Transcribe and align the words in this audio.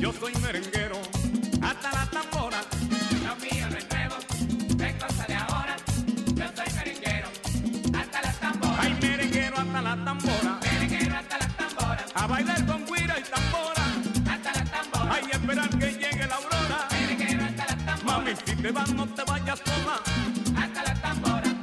Yo 0.00 0.12
soy 0.12 0.32
merenguero, 0.42 1.00
hasta 1.62 1.92
la 1.92 2.06
tambora. 2.10 2.60
Lo 3.26 3.36
mío 3.36 3.66
no 3.70 3.76
es 3.76 3.86
nuevo, 3.90 4.16
es 4.84 4.94
cosa 5.02 5.24
de 5.26 5.34
ahora. 5.34 5.76
Yo 6.34 6.44
soy 6.54 6.74
merenguero, 6.74 7.28
hasta 7.98 8.22
la 8.22 8.32
tambora. 8.32 8.76
Ay, 8.82 8.96
merenguero 9.00 9.56
hasta 9.58 9.82
la 9.82 10.04
tambora. 10.04 10.60
Merenguero 10.62 11.16
hasta 11.16 11.38
la 11.38 11.48
tambora. 11.48 12.04
A 12.14 12.26
bailar 12.26 12.66
con 12.66 12.84
guira 12.86 13.18
y 13.18 13.22
tambora. 13.22 13.84
Hasta 14.30 14.52
la 14.52 14.64
tambora. 14.64 15.14
Ay, 15.14 15.24
esperar 15.32 15.70
que 15.70 15.86
llegue 15.92 16.26
la 16.26 16.34
aurora. 16.36 16.88
Merenguero 16.90 17.44
hasta 17.44 17.66
la 17.66 17.84
tambora. 17.84 18.18
Mami, 18.18 18.30
si 18.44 18.56
te 18.56 18.70
vas, 18.70 18.92
no 18.92 19.06
te 19.08 19.22
vayas 19.24 19.58
sola. 19.58 20.62
Hasta 20.62 20.82
la 20.82 20.94
tambora. 21.00 21.54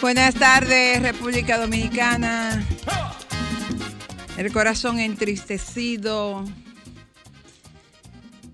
Buenas 0.00 0.34
tardes, 0.34 1.02
República 1.02 1.56
Dominicana. 1.58 2.64
El 4.36 4.52
corazón 4.52 4.98
entristecido 4.98 6.44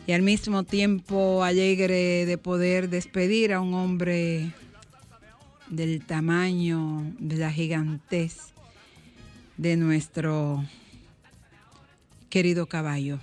y 0.06 0.12
al 0.12 0.22
mismo 0.22 0.62
tiempo 0.62 1.42
alegre 1.42 2.26
de 2.26 2.38
poder 2.38 2.88
despedir 2.88 3.52
a 3.52 3.60
un 3.60 3.74
hombre 3.74 4.52
del 5.68 6.04
tamaño, 6.04 7.12
de 7.18 7.36
la 7.36 7.50
gigantez 7.50 8.52
de 9.56 9.76
nuestro 9.76 10.64
querido 12.30 12.66
caballo, 12.66 13.18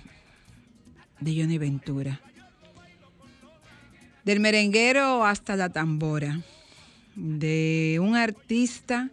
de 1.20 1.40
Johnny 1.40 1.56
Ventura. 1.56 2.20
Del 4.24 4.40
merenguero 4.40 5.24
hasta 5.24 5.56
la 5.56 5.70
tambora, 5.70 6.40
de 7.14 7.98
un 8.02 8.14
artista 8.16 9.10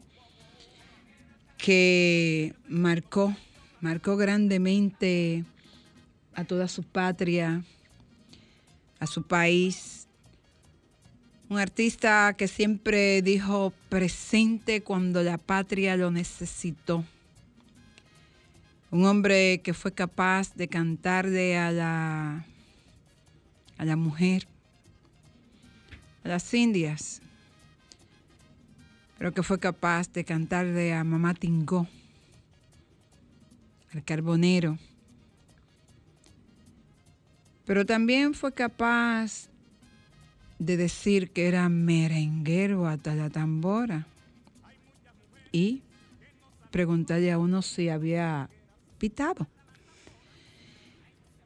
que 1.57 2.53
marcó, 2.67 3.33
marcó 3.79 4.17
grandemente 4.17 5.45
a 6.41 6.43
toda 6.43 6.67
su 6.67 6.81
patria, 6.81 7.63
a 8.99 9.05
su 9.05 9.21
país. 9.21 10.07
Un 11.49 11.59
artista 11.59 12.33
que 12.35 12.47
siempre 12.47 13.21
dijo 13.21 13.73
presente 13.89 14.81
cuando 14.81 15.21
la 15.21 15.37
patria 15.37 15.95
lo 15.97 16.09
necesitó. 16.09 17.05
Un 18.89 19.05
hombre 19.05 19.61
que 19.61 19.73
fue 19.73 19.93
capaz 19.93 20.55
de 20.55 20.67
cantarle 20.67 21.57
a 21.59 21.71
la, 21.71 22.45
a 23.77 23.85
la 23.85 23.95
mujer, 23.95 24.47
a 26.23 26.29
las 26.29 26.51
indias, 26.55 27.21
pero 29.19 29.31
que 29.31 29.43
fue 29.43 29.59
capaz 29.59 30.11
de 30.11 30.25
cantarle 30.25 30.93
a 30.93 31.03
Mamá 31.03 31.35
Tingó, 31.35 31.87
al 33.93 34.03
carbonero. 34.03 34.79
Pero 37.65 37.85
también 37.85 38.33
fue 38.33 38.53
capaz 38.53 39.49
de 40.59 40.77
decir 40.77 41.31
que 41.31 41.47
era 41.47 41.69
merenguero 41.69 42.87
hasta 42.87 43.15
la 43.15 43.29
tambora 43.29 44.05
y 45.51 45.81
preguntarle 46.69 47.31
a 47.31 47.37
uno 47.37 47.61
si 47.61 47.89
había 47.89 48.49
pitado. 48.97 49.47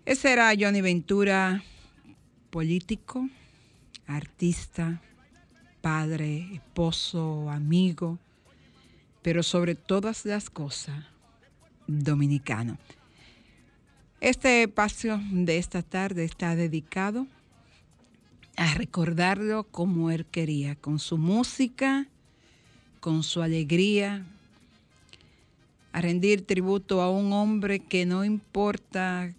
Ese 0.05 0.33
era 0.33 0.53
Johnny 0.57 0.81
Ventura, 0.81 1.63
político, 2.49 3.27
artista, 4.05 5.01
padre, 5.81 6.47
esposo, 6.53 7.49
amigo, 7.49 8.19
pero 9.21 9.41
sobre 9.41 9.75
todas 9.75 10.25
las 10.25 10.49
cosas, 10.49 11.05
dominicano. 11.87 12.77
Este 14.21 14.63
espacio 14.63 15.19
de 15.31 15.57
esta 15.57 15.81
tarde 15.81 16.23
está 16.23 16.55
dedicado 16.55 17.27
a 18.55 18.73
recordarlo 18.73 19.65
como 19.65 20.09
él 20.09 20.25
quería, 20.25 20.75
con 20.75 20.99
su 20.99 21.17
música, 21.17 22.07
con 23.01 23.23
su 23.23 23.41
alegría, 23.41 24.25
a 25.91 26.01
rendir 26.01 26.45
tributo 26.45 27.01
a 27.01 27.09
un 27.09 27.33
hombre 27.33 27.79
que 27.79 28.05
no 28.05 28.25
importa 28.25 29.33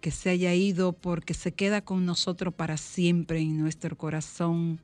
que 0.00 0.10
se 0.10 0.30
haya 0.30 0.54
ido 0.54 0.92
porque 0.92 1.32
se 1.32 1.52
queda 1.52 1.80
con 1.80 2.04
nosotros 2.04 2.52
para 2.52 2.76
siempre 2.76 3.40
en 3.40 3.58
nuestro 3.58 3.96
corazón, 3.96 4.78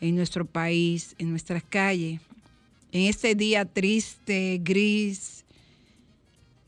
en 0.00 0.16
nuestro 0.16 0.44
país, 0.44 1.14
en 1.18 1.30
nuestras 1.30 1.62
calles, 1.64 2.20
en 2.92 3.02
este 3.02 3.34
día 3.34 3.64
triste, 3.64 4.60
gris, 4.62 5.45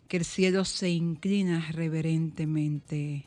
que 0.08 0.16
el 0.16 0.24
cielo 0.24 0.64
se 0.64 0.88
inclina 0.88 1.70
reverentemente 1.70 3.24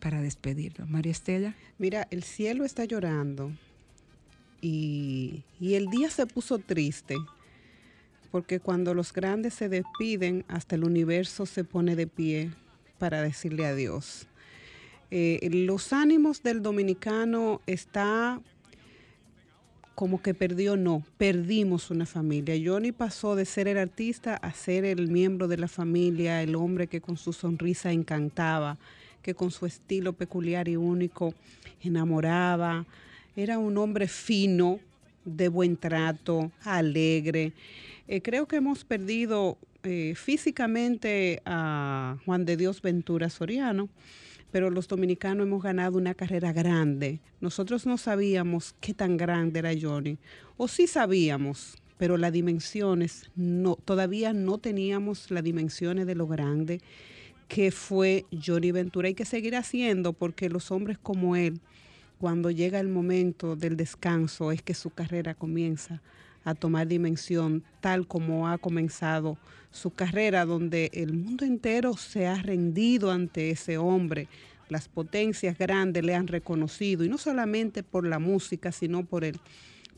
para 0.00 0.22
despedirlo. 0.22 0.86
María 0.86 1.12
Estela. 1.12 1.54
Mira, 1.78 2.08
el 2.10 2.22
cielo 2.22 2.64
está 2.64 2.84
llorando 2.84 3.52
y, 4.62 5.44
y 5.60 5.74
el 5.74 5.86
día 5.88 6.10
se 6.10 6.26
puso 6.26 6.58
triste 6.58 7.16
porque 8.30 8.60
cuando 8.60 8.94
los 8.94 9.12
grandes 9.12 9.54
se 9.54 9.68
despiden, 9.68 10.44
hasta 10.48 10.76
el 10.76 10.84
universo 10.84 11.46
se 11.46 11.64
pone 11.64 11.96
de 11.96 12.06
pie 12.06 12.50
para 12.98 13.22
decirle 13.22 13.66
adiós. 13.66 14.26
Eh, 15.10 15.48
los 15.52 15.92
ánimos 15.92 16.42
del 16.42 16.62
dominicano 16.62 17.60
está 17.66 18.40
como 20.00 20.22
que 20.22 20.32
perdió, 20.32 20.78
no, 20.78 21.04
perdimos 21.18 21.90
una 21.90 22.06
familia. 22.06 22.54
Johnny 22.64 22.90
pasó 22.90 23.36
de 23.36 23.44
ser 23.44 23.68
el 23.68 23.76
artista 23.76 24.34
a 24.34 24.50
ser 24.54 24.86
el 24.86 25.08
miembro 25.08 25.46
de 25.46 25.58
la 25.58 25.68
familia, 25.68 26.42
el 26.42 26.54
hombre 26.54 26.86
que 26.86 27.02
con 27.02 27.18
su 27.18 27.34
sonrisa 27.34 27.92
encantaba, 27.92 28.78
que 29.20 29.34
con 29.34 29.50
su 29.50 29.66
estilo 29.66 30.14
peculiar 30.14 30.68
y 30.68 30.76
único 30.76 31.34
enamoraba. 31.82 32.86
Era 33.36 33.58
un 33.58 33.76
hombre 33.76 34.08
fino, 34.08 34.80
de 35.26 35.48
buen 35.48 35.76
trato, 35.76 36.50
alegre. 36.64 37.52
Eh, 38.08 38.22
creo 38.22 38.48
que 38.48 38.56
hemos 38.56 38.86
perdido 38.86 39.58
eh, 39.82 40.14
físicamente 40.16 41.42
a 41.44 42.16
Juan 42.24 42.46
de 42.46 42.56
Dios 42.56 42.80
Ventura 42.80 43.28
Soriano, 43.28 43.90
pero 44.50 44.70
los 44.70 44.88
dominicanos 44.88 45.46
hemos 45.46 45.62
ganado 45.62 45.98
una 45.98 46.14
carrera 46.14 46.52
grande. 46.52 47.20
Nosotros 47.40 47.86
no 47.86 47.98
sabíamos 47.98 48.74
qué 48.80 48.94
tan 48.94 49.16
grande 49.16 49.60
era 49.60 49.72
Johnny, 49.80 50.18
o 50.56 50.68
sí 50.68 50.86
sabíamos, 50.86 51.76
pero 51.98 52.16
las 52.16 52.32
dimensiones, 52.32 53.30
no, 53.36 53.76
todavía 53.76 54.32
no 54.32 54.58
teníamos 54.58 55.30
las 55.30 55.44
dimensiones 55.44 56.06
de 56.06 56.14
lo 56.14 56.26
grande 56.26 56.80
que 57.48 57.70
fue 57.70 58.24
Johnny 58.30 58.70
Ventura. 58.70 59.08
Hay 59.08 59.14
que 59.14 59.24
seguir 59.24 59.56
haciendo 59.56 60.12
porque 60.12 60.48
los 60.48 60.70
hombres 60.70 60.98
como 60.98 61.36
él, 61.36 61.60
cuando 62.18 62.50
llega 62.50 62.80
el 62.80 62.88
momento 62.88 63.56
del 63.56 63.76
descanso, 63.76 64.52
es 64.52 64.62
que 64.62 64.74
su 64.74 64.90
carrera 64.90 65.34
comienza 65.34 66.00
a 66.44 66.54
tomar 66.54 66.86
dimensión 66.86 67.64
tal 67.80 68.06
como 68.06 68.48
ha 68.48 68.58
comenzado 68.58 69.38
su 69.70 69.90
carrera, 69.90 70.44
donde 70.44 70.90
el 70.92 71.12
mundo 71.12 71.44
entero 71.44 71.96
se 71.96 72.26
ha 72.26 72.36
rendido 72.42 73.10
ante 73.10 73.50
ese 73.50 73.78
hombre. 73.78 74.28
Las 74.68 74.88
potencias 74.88 75.58
grandes 75.58 76.04
le 76.04 76.14
han 76.14 76.26
reconocido, 76.26 77.04
y 77.04 77.08
no 77.08 77.18
solamente 77.18 77.82
por 77.82 78.06
la 78.06 78.18
música, 78.18 78.72
sino 78.72 79.04
por 79.04 79.24
el, 79.24 79.38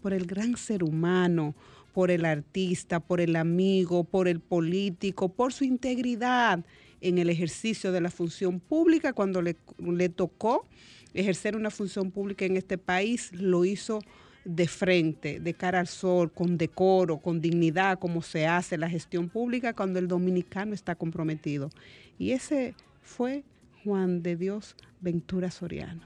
por 0.02 0.12
el 0.12 0.26
gran 0.26 0.56
ser 0.56 0.82
humano, 0.82 1.54
por 1.92 2.10
el 2.10 2.24
artista, 2.24 3.00
por 3.00 3.20
el 3.20 3.36
amigo, 3.36 4.04
por 4.04 4.28
el 4.28 4.40
político, 4.40 5.28
por 5.28 5.52
su 5.52 5.64
integridad 5.64 6.64
en 7.00 7.18
el 7.18 7.28
ejercicio 7.28 7.92
de 7.92 8.00
la 8.00 8.10
función 8.10 8.60
pública. 8.60 9.12
Cuando 9.12 9.42
le, 9.42 9.56
le 9.78 10.08
tocó 10.08 10.66
ejercer 11.12 11.56
una 11.56 11.70
función 11.70 12.10
pública 12.10 12.44
en 12.46 12.56
este 12.56 12.78
país, 12.78 13.30
lo 13.32 13.64
hizo 13.64 14.00
de 14.44 14.66
frente, 14.66 15.40
de 15.40 15.54
cara 15.54 15.80
al 15.80 15.86
sol, 15.86 16.32
con 16.32 16.58
decoro, 16.58 17.18
con 17.18 17.40
dignidad, 17.40 17.98
como 17.98 18.22
se 18.22 18.46
hace 18.46 18.76
la 18.76 18.88
gestión 18.88 19.28
pública 19.28 19.72
cuando 19.72 19.98
el 19.98 20.08
dominicano 20.08 20.74
está 20.74 20.94
comprometido. 20.94 21.70
Y 22.18 22.32
ese 22.32 22.74
fue 23.02 23.44
Juan 23.84 24.22
de 24.22 24.36
Dios 24.36 24.76
Ventura 25.00 25.50
Soriano. 25.50 26.02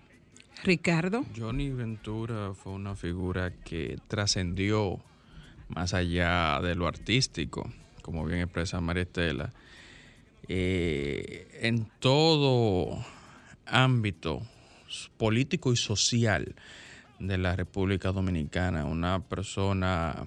Ricardo. 0.65 1.25
Johnny 1.37 1.71
Ventura 1.71 2.55
fue 2.55 2.73
una 2.73 2.95
figura 2.95 3.53
que 3.65 3.99
trascendió 4.09 5.01
más 5.69 5.95
allá 5.95 6.61
de 6.63 6.75
lo 6.75 6.87
artístico, 6.87 7.71
como 8.03 8.25
bien 8.25 8.41
expresa 8.41 8.81
Maristela, 8.81 9.53
eh, 10.49 11.49
en 11.61 11.89
todo 11.99 13.05
ámbito 13.67 14.43
político 15.17 15.73
y 15.73 15.77
social 15.77 16.55
de 17.19 17.39
la 17.39 17.57
República 17.57 18.13
Dominicana, 18.13 18.85
una 18.85 19.21
persona 19.21 20.27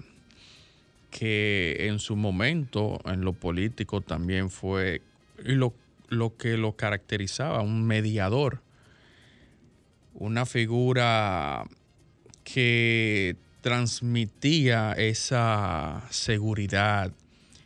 que 1.10 1.88
en 1.88 1.98
su 1.98 2.16
momento 2.16 3.00
en 3.04 3.22
lo 3.22 3.32
político 3.32 4.00
también 4.00 4.50
fue 4.50 5.02
lo, 5.38 5.74
lo 6.08 6.36
que 6.36 6.56
lo 6.56 6.76
caracterizaba, 6.76 7.62
un 7.62 7.84
mediador, 7.86 8.62
una 10.14 10.46
figura 10.46 11.64
que 12.44 13.36
transmitía 13.60 14.92
esa 14.92 16.02
seguridad, 16.10 17.12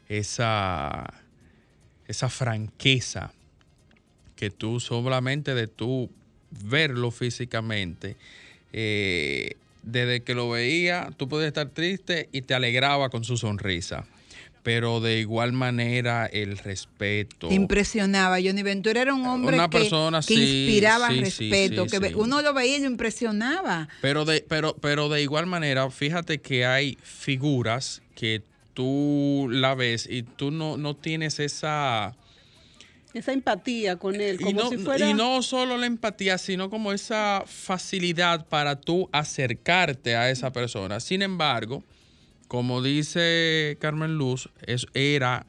esa, 0.09 1.15
esa 2.07 2.29
franqueza 2.29 3.33
que 4.37 4.51
tú 4.51 4.81
solamente 4.81 5.55
de 5.55 5.69
tú 5.69 6.11
verlo 6.51 7.11
físicamente, 7.11 8.17
eh, 8.77 9.55
desde 9.85 10.23
que 10.23 10.35
lo 10.35 10.51
veía, 10.51 11.11
tú 11.17 11.29
podías 11.29 11.47
estar 11.47 11.69
triste 11.69 12.29
y 12.33 12.43
te 12.43 12.55
alegraba 12.55 13.09
con 13.09 13.23
su 13.23 13.37
sonrisa. 13.37 14.05
Pero 14.65 15.01
de 15.01 15.21
igual 15.21 15.53
manera 15.53 16.27
el 16.27 16.59
respeto. 16.59 17.49
Te 17.49 17.55
impresionaba. 17.55 18.39
Johnny 18.43 18.63
Ventura 18.63 19.03
era 19.03 19.15
un 19.15 19.27
hombre 19.27 19.59
que, 19.71 19.91
que 20.27 20.35
inspiraba 20.35 21.11
respeto, 21.11 21.87
que 21.87 22.15
uno 22.17 22.43
lo 22.43 22.55
veía 22.55 22.79
y 22.79 22.81
lo 22.81 22.87
impresionaba. 22.87 23.89
Pero 24.01 24.25
de, 24.25 24.45
pero, 24.49 24.75
pero 24.81 25.09
de 25.09 25.23
igual 25.23 25.47
manera, 25.47 25.89
fíjate 25.91 26.39
que 26.39 26.65
hay 26.65 26.99
figuras 27.03 28.03
que 28.17 28.43
tú 28.73 29.49
la 29.51 29.75
ves 29.75 30.09
y 30.11 30.23
tú 30.23 30.51
no, 30.51 30.79
no 30.79 30.97
tienes 30.97 31.39
esa 31.39 32.17
esa 33.15 33.33
empatía 33.33 33.97
con 33.97 34.21
él, 34.21 34.39
como 34.39 34.51
y 34.51 34.55
no, 34.55 34.69
si 34.69 34.79
fuera... 34.79 35.09
Y 35.09 35.15
no 35.15 35.41
solo 35.43 35.79
la 35.79 35.87
empatía, 35.87 36.37
sino 36.37 36.69
como 36.69 36.93
esa 36.93 37.45
facilidad 37.47 38.47
para 38.47 38.81
tú 38.81 39.09
acercarte 39.13 40.17
a 40.17 40.31
esa 40.31 40.53
persona. 40.53 40.99
Sin 40.99 41.23
embargo, 41.23 41.85
como 42.49 42.83
dice 42.83 43.77
Carmen 43.81 44.19
Luz, 44.19 44.51
es, 44.67 44.87
era, 44.95 45.47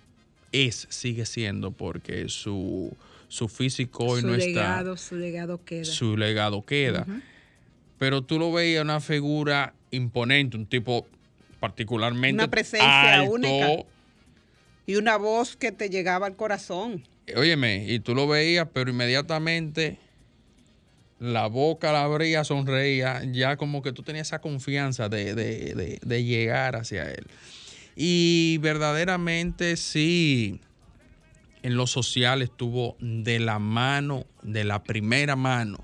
es, 0.51 0.87
sigue 0.89 1.25
siendo, 1.25 1.71
porque 1.71 2.29
su, 2.29 2.95
su 3.27 3.47
físico 3.47 4.05
hoy 4.05 4.21
su 4.21 4.27
no 4.27 4.37
legado, 4.37 4.93
está. 4.93 5.07
Su 5.07 5.15
legado 5.15 5.65
queda. 5.65 5.85
Su 5.85 6.17
legado 6.17 6.65
queda. 6.65 7.05
Uh 7.07 7.11
-huh. 7.11 7.21
Pero 7.97 8.21
tú 8.21 8.37
lo 8.37 8.51
veías 8.51 8.83
una 8.83 8.99
figura 8.99 9.73
imponente, 9.89 10.55
un 10.55 10.67
tipo 10.67 11.07
particularmente 11.59 12.35
una 12.35 12.49
presencia 12.49 13.15
alto, 13.15 13.31
única 13.31 13.85
y 14.85 14.97
una 14.97 15.17
voz 15.17 15.55
que 15.55 15.71
te 15.71 15.89
llegaba 15.89 16.27
al 16.27 16.35
corazón. 16.35 17.03
Óyeme, 17.35 17.85
y 17.87 17.99
tú 17.99 18.13
lo 18.13 18.27
veías, 18.27 18.67
pero 18.73 18.91
inmediatamente 18.91 19.97
la 21.19 21.47
boca 21.47 21.91
la 21.91 22.03
abría, 22.03 22.43
sonreía, 22.43 23.23
ya 23.31 23.57
como 23.57 23.81
que 23.81 23.93
tú 23.93 24.03
tenías 24.03 24.27
esa 24.27 24.41
confianza 24.41 25.09
de, 25.09 25.33
de, 25.33 25.73
de, 25.73 25.99
de 26.01 26.23
llegar 26.23 26.75
hacia 26.75 27.09
él. 27.09 27.25
Y 27.95 28.57
verdaderamente 28.59 29.77
sí, 29.77 30.59
en 31.63 31.77
lo 31.77 31.87
social 31.87 32.41
estuvo 32.41 32.97
de 32.99 33.39
la 33.39 33.57
mano, 33.59 34.25
de 34.43 34.65
la 34.65 34.83
primera 34.83 35.35
mano 35.35 35.83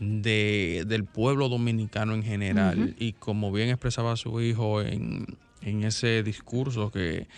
de, 0.00 0.84
del 0.86 1.04
pueblo 1.04 1.48
dominicano 1.48 2.14
en 2.14 2.22
general. 2.22 2.78
Uh 2.78 2.82
-huh. 2.86 2.94
Y 2.98 3.12
como 3.12 3.52
bien 3.52 3.68
expresaba 3.68 4.16
su 4.16 4.40
hijo 4.40 4.82
en, 4.82 5.38
en 5.62 5.84
ese 5.84 6.22
discurso 6.22 6.90
que, 6.90 7.28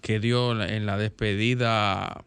que 0.00 0.18
dio 0.18 0.60
en 0.62 0.86
la 0.86 0.96
despedida 0.96 2.24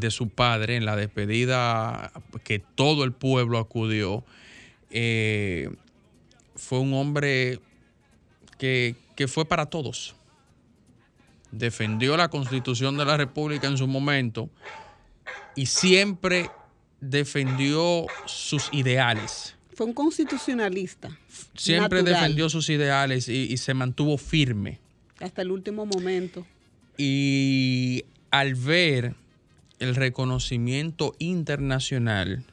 de 0.00 0.10
su 0.10 0.28
padre, 0.28 0.76
en 0.76 0.84
la 0.84 0.96
despedida 0.96 2.12
que 2.44 2.58
todo 2.58 3.04
el 3.04 3.12
pueblo 3.12 3.58
acudió, 3.58 4.24
eh, 4.90 5.70
fue 6.54 6.80
un 6.80 6.94
hombre 6.94 7.60
que, 8.58 8.94
que, 9.16 9.28
fue 9.28 9.44
para 9.44 9.66
todos. 9.66 10.14
Defendió 11.50 12.16
la 12.16 12.28
constitución 12.28 12.96
de 12.96 13.04
la 13.04 13.16
República 13.16 13.66
en 13.66 13.76
su 13.76 13.86
momento 13.86 14.48
y 15.56 15.66
siempre 15.66 16.50
defendió 17.00 18.06
sus 18.26 18.68
ideales. 18.72 19.56
Fue 19.74 19.86
un 19.86 19.94
constitucionalista. 19.94 21.10
Siempre 21.54 22.02
natural. 22.02 22.22
defendió 22.22 22.48
sus 22.48 22.68
ideales 22.68 23.28
y, 23.28 23.52
y 23.52 23.56
se 23.56 23.74
mantuvo 23.74 24.18
firme. 24.18 24.78
Hasta 25.18 25.42
el 25.42 25.50
último 25.50 25.86
momento. 25.86 26.46
Y 26.98 28.04
al 28.30 28.54
ver 28.54 29.14
el 29.82 29.96
reconocimiento 29.96 31.12
internacional, 31.18 32.44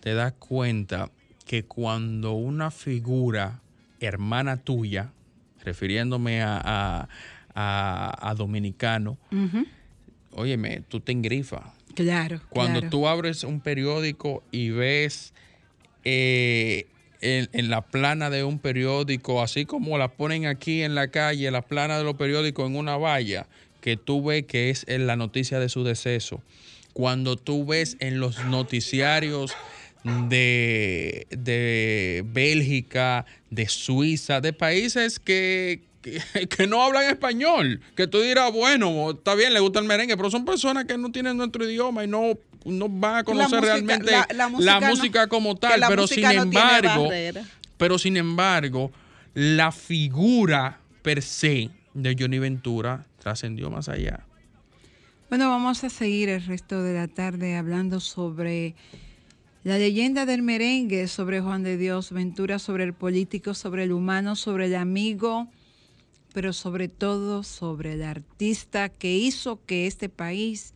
te 0.00 0.12
das 0.14 0.32
cuenta 0.32 1.12
que 1.46 1.62
cuando 1.62 2.32
una 2.32 2.72
figura 2.72 3.60
hermana 4.00 4.56
tuya, 4.56 5.12
refiriéndome 5.62 6.42
a, 6.42 6.60
a, 6.64 7.08
a, 7.54 8.28
a 8.30 8.34
dominicano, 8.34 9.16
uh 9.30 9.36
-huh. 9.36 9.66
óyeme, 10.32 10.82
tú 10.88 10.98
te 10.98 11.12
engrifas. 11.12 11.62
Claro. 11.94 12.40
Cuando 12.48 12.80
claro. 12.80 12.90
tú 12.90 13.06
abres 13.06 13.44
un 13.44 13.60
periódico 13.60 14.42
y 14.50 14.70
ves 14.70 15.32
eh, 16.02 16.88
en, 17.20 17.48
en, 17.52 17.70
la 17.70 17.82
plana 17.82 18.30
de 18.30 18.42
un 18.42 18.58
periódico, 18.58 19.42
así 19.42 19.64
como 19.64 19.96
la 19.96 20.08
ponen 20.08 20.46
aquí 20.46 20.82
en 20.82 20.96
la 20.96 21.06
calle, 21.06 21.52
la 21.52 21.62
plana 21.62 21.98
de 21.98 22.04
los 22.04 22.16
periódicos 22.16 22.68
en 22.68 22.74
una 22.74 22.96
valla, 22.96 23.46
que 23.80 23.96
tú 23.96 24.24
ves 24.24 24.44
que 24.46 24.70
es 24.70 24.84
en 24.88 25.06
la 25.06 25.14
noticia 25.14 25.60
de 25.60 25.68
su 25.68 25.84
deceso. 25.84 26.42
Cuando 26.94 27.36
tú 27.36 27.66
ves 27.66 27.96
en 28.00 28.18
los 28.18 28.42
noticiarios 28.46 29.52
de, 30.04 31.26
de 31.30 32.24
Bélgica, 32.26 33.26
de 33.50 33.68
Suiza, 33.68 34.40
de 34.40 34.52
países 34.52 35.18
que, 35.18 35.82
que, 36.02 36.20
que, 36.48 36.66
no 36.66 36.82
hablan 36.82 37.04
español, 37.04 37.80
que 37.96 38.06
tú 38.06 38.20
dirás, 38.20 38.52
bueno, 38.52 39.10
está 39.10 39.34
bien, 39.34 39.52
le 39.54 39.60
gusta 39.60 39.80
el 39.80 39.86
merengue, 39.86 40.16
pero 40.16 40.30
son 40.30 40.44
personas 40.44 40.84
que 40.84 40.98
no 40.98 41.10
tienen 41.10 41.36
nuestro 41.36 41.68
idioma 41.68 42.04
y 42.04 42.08
no, 42.08 42.38
no 42.64 42.88
van 42.88 43.16
a 43.16 43.24
conocer 43.24 43.60
música, 43.60 43.74
realmente 43.74 44.10
la, 44.10 44.26
la, 44.34 44.48
música, 44.48 44.80
la 44.80 44.88
música 44.88 45.22
no, 45.22 45.28
como 45.28 45.56
tal, 45.56 45.82
pero 45.88 46.06
sin 46.06 46.22
no 46.22 46.30
embargo, 46.30 47.10
pero 47.76 47.98
sin 47.98 48.16
embargo, 48.16 48.92
la 49.34 49.72
figura 49.72 50.80
per 51.02 51.22
se 51.22 51.70
de 51.94 52.16
Johnny 52.18 52.38
Ventura 52.38 53.06
trascendió 53.18 53.70
más 53.70 53.88
allá. 53.88 54.24
Bueno, 55.30 55.48
vamos 55.48 55.82
a 55.84 55.90
seguir 55.90 56.28
el 56.28 56.44
resto 56.44 56.82
de 56.82 56.94
la 56.94 57.08
tarde 57.08 57.56
hablando 57.56 57.98
sobre 57.98 58.74
la 59.62 59.78
leyenda 59.78 60.26
del 60.26 60.42
merengue, 60.42 61.08
sobre 61.08 61.40
Juan 61.40 61.62
de 61.62 61.78
Dios 61.78 62.12
Ventura, 62.12 62.58
sobre 62.58 62.84
el 62.84 62.92
político, 62.92 63.54
sobre 63.54 63.84
el 63.84 63.92
humano, 63.92 64.36
sobre 64.36 64.66
el 64.66 64.76
amigo, 64.76 65.48
pero 66.34 66.52
sobre 66.52 66.88
todo 66.88 67.42
sobre 67.42 67.94
el 67.94 68.02
artista 68.02 68.90
que 68.90 69.16
hizo 69.16 69.64
que 69.64 69.86
este 69.86 70.10
país 70.10 70.74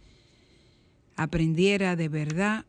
aprendiera 1.16 1.94
de 1.94 2.08
verdad 2.08 2.64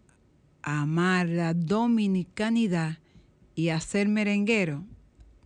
a 0.61 0.81
amar 0.81 1.27
la 1.29 1.53
dominicanidad 1.53 2.97
y 3.55 3.69
a 3.69 3.79
ser 3.79 4.09
merenguero 4.09 4.83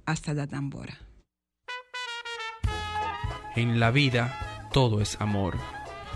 hasta 0.06 0.34
la 0.34 0.48
tambora. 0.48 0.98
En 3.56 3.80
la 3.80 3.92
vida 3.92 4.70
todo 4.74 5.00
es 5.00 5.22
amor. 5.22 5.58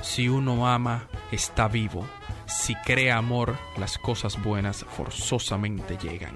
Si 0.02 0.30
uno 0.30 0.68
ama, 0.68 1.08
está 1.32 1.68
vivo. 1.68 2.06
Si 2.46 2.76
crea 2.76 3.18
amor, 3.18 3.58
las 3.78 3.98
cosas 3.98 4.42
buenas 4.42 4.86
forzosamente 4.86 5.98
llegan. 5.98 6.34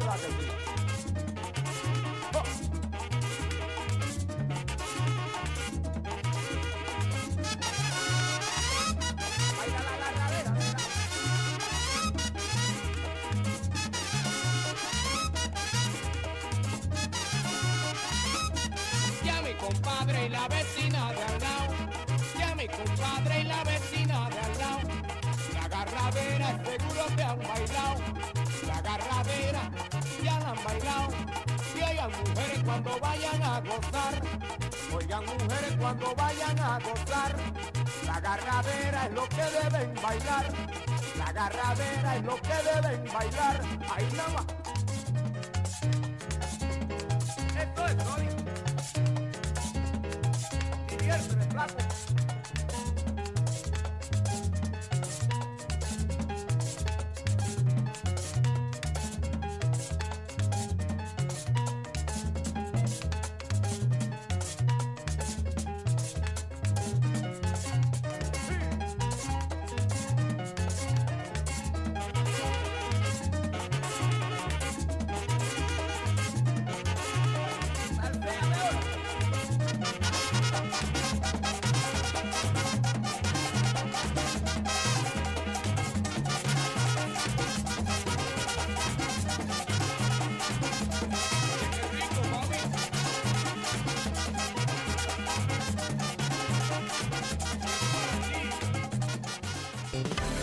Murió, 0.00 0.28
de 0.28 0.45
cuando 35.86 36.12
vayan 36.16 36.58
a 36.58 36.80
gozar, 36.80 37.36
la 38.06 38.18
garrabera 38.18 39.06
es 39.06 39.12
lo 39.12 39.28
que 39.28 39.36
deben 39.36 39.94
bailar, 40.02 40.46
la 41.16 41.32
garrabera 41.32 42.16
es 42.16 42.24
lo 42.24 42.34
que 42.42 42.56
deben 42.74 43.04
bailar, 43.12 43.60
ahí 43.94 44.08
nada 44.16 44.28
más. 44.30 44.75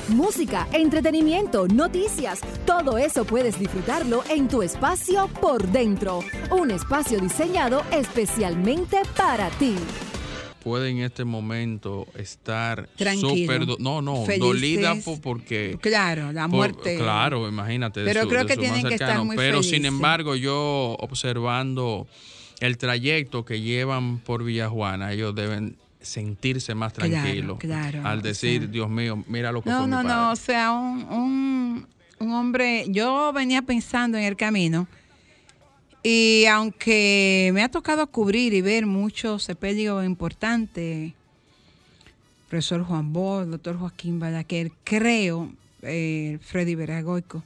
Música, 0.09 0.67
entretenimiento, 0.73 1.67
noticias, 1.67 2.41
todo 2.65 2.97
eso 2.97 3.23
puedes 3.25 3.57
disfrutarlo 3.57 4.23
en 4.29 4.47
tu 4.49 4.61
espacio 4.61 5.29
por 5.41 5.65
dentro. 5.67 6.19
Un 6.51 6.71
espacio 6.71 7.19
diseñado 7.19 7.83
especialmente 7.91 8.97
para 9.15 9.49
ti. 9.51 9.75
Puede 10.61 10.89
en 10.89 10.99
este 10.99 11.23
momento 11.25 12.05
estar 12.15 12.87
súper 13.19 13.65
no 13.79 14.01
no 14.01 14.25
Felices. 14.25 14.39
dolida 14.39 14.95
po- 15.03 15.19
porque 15.21 15.77
Claro, 15.81 16.31
la 16.31 16.43
por- 16.47 16.55
muerte. 16.57 16.97
claro 16.97 17.47
imagínate 17.49 17.99
de 18.01 18.05
Pero 18.05 18.23
su- 18.23 18.29
creo 18.29 18.41
de 18.41 18.47
que 18.47 18.53
su 18.55 18.61
más 18.61 18.71
tienen 18.73 18.87
que 18.89 18.95
estar 18.95 19.23
muy 19.25 19.35
pero 19.35 19.61
sin 19.61 19.83
embargo 19.85 20.35
yo 20.37 20.95
observando 20.99 22.07
el 22.61 22.77
trayecto 22.77 23.43
que 23.43 23.59
llevan 23.59 24.19
por 24.19 24.45
Villajuana 24.45 25.11
ellos 25.11 25.35
deben 25.35 25.75
sentirse 26.03 26.75
más 26.75 26.93
Claro, 26.93 27.11
tranquilos 27.11 27.59
claro, 27.59 28.05
al 28.05 28.19
o 28.19 28.21
decir 28.21 28.61
sea. 28.61 28.69
Dios 28.69 28.89
mío 28.89 29.23
mira 29.27 29.51
lo 29.51 29.61
que 29.63 29.69
No, 29.69 29.79
fue 29.79 29.87
no, 29.87 29.97
mi 29.97 30.03
padre. 30.03 30.15
no, 30.15 30.31
o 30.31 30.35
sea, 30.35 30.71
un, 30.73 31.03
un, 31.09 31.87
un 32.19 32.31
hombre, 32.33 32.85
yo 32.89 33.31
venía 33.33 33.61
pensando 33.63 34.17
en 34.17 34.25
el 34.25 34.35
camino 34.35 34.87
y 36.03 36.45
aunque 36.51 37.51
me 37.53 37.63
ha 37.63 37.69
tocado 37.69 38.05
cubrir 38.07 38.53
y 38.53 38.61
ver 38.61 38.85
muchos 38.85 39.43
sepelios 39.43 40.05
importantes, 40.05 41.13
profesor 42.49 42.83
Juan 42.83 43.13
Bol, 43.13 43.49
doctor 43.49 43.77
Joaquín 43.77 44.19
Balaquer, 44.19 44.71
creo, 44.83 45.49
eh, 45.81 46.37
Freddy 46.41 46.75
Veragoico, 46.75 47.41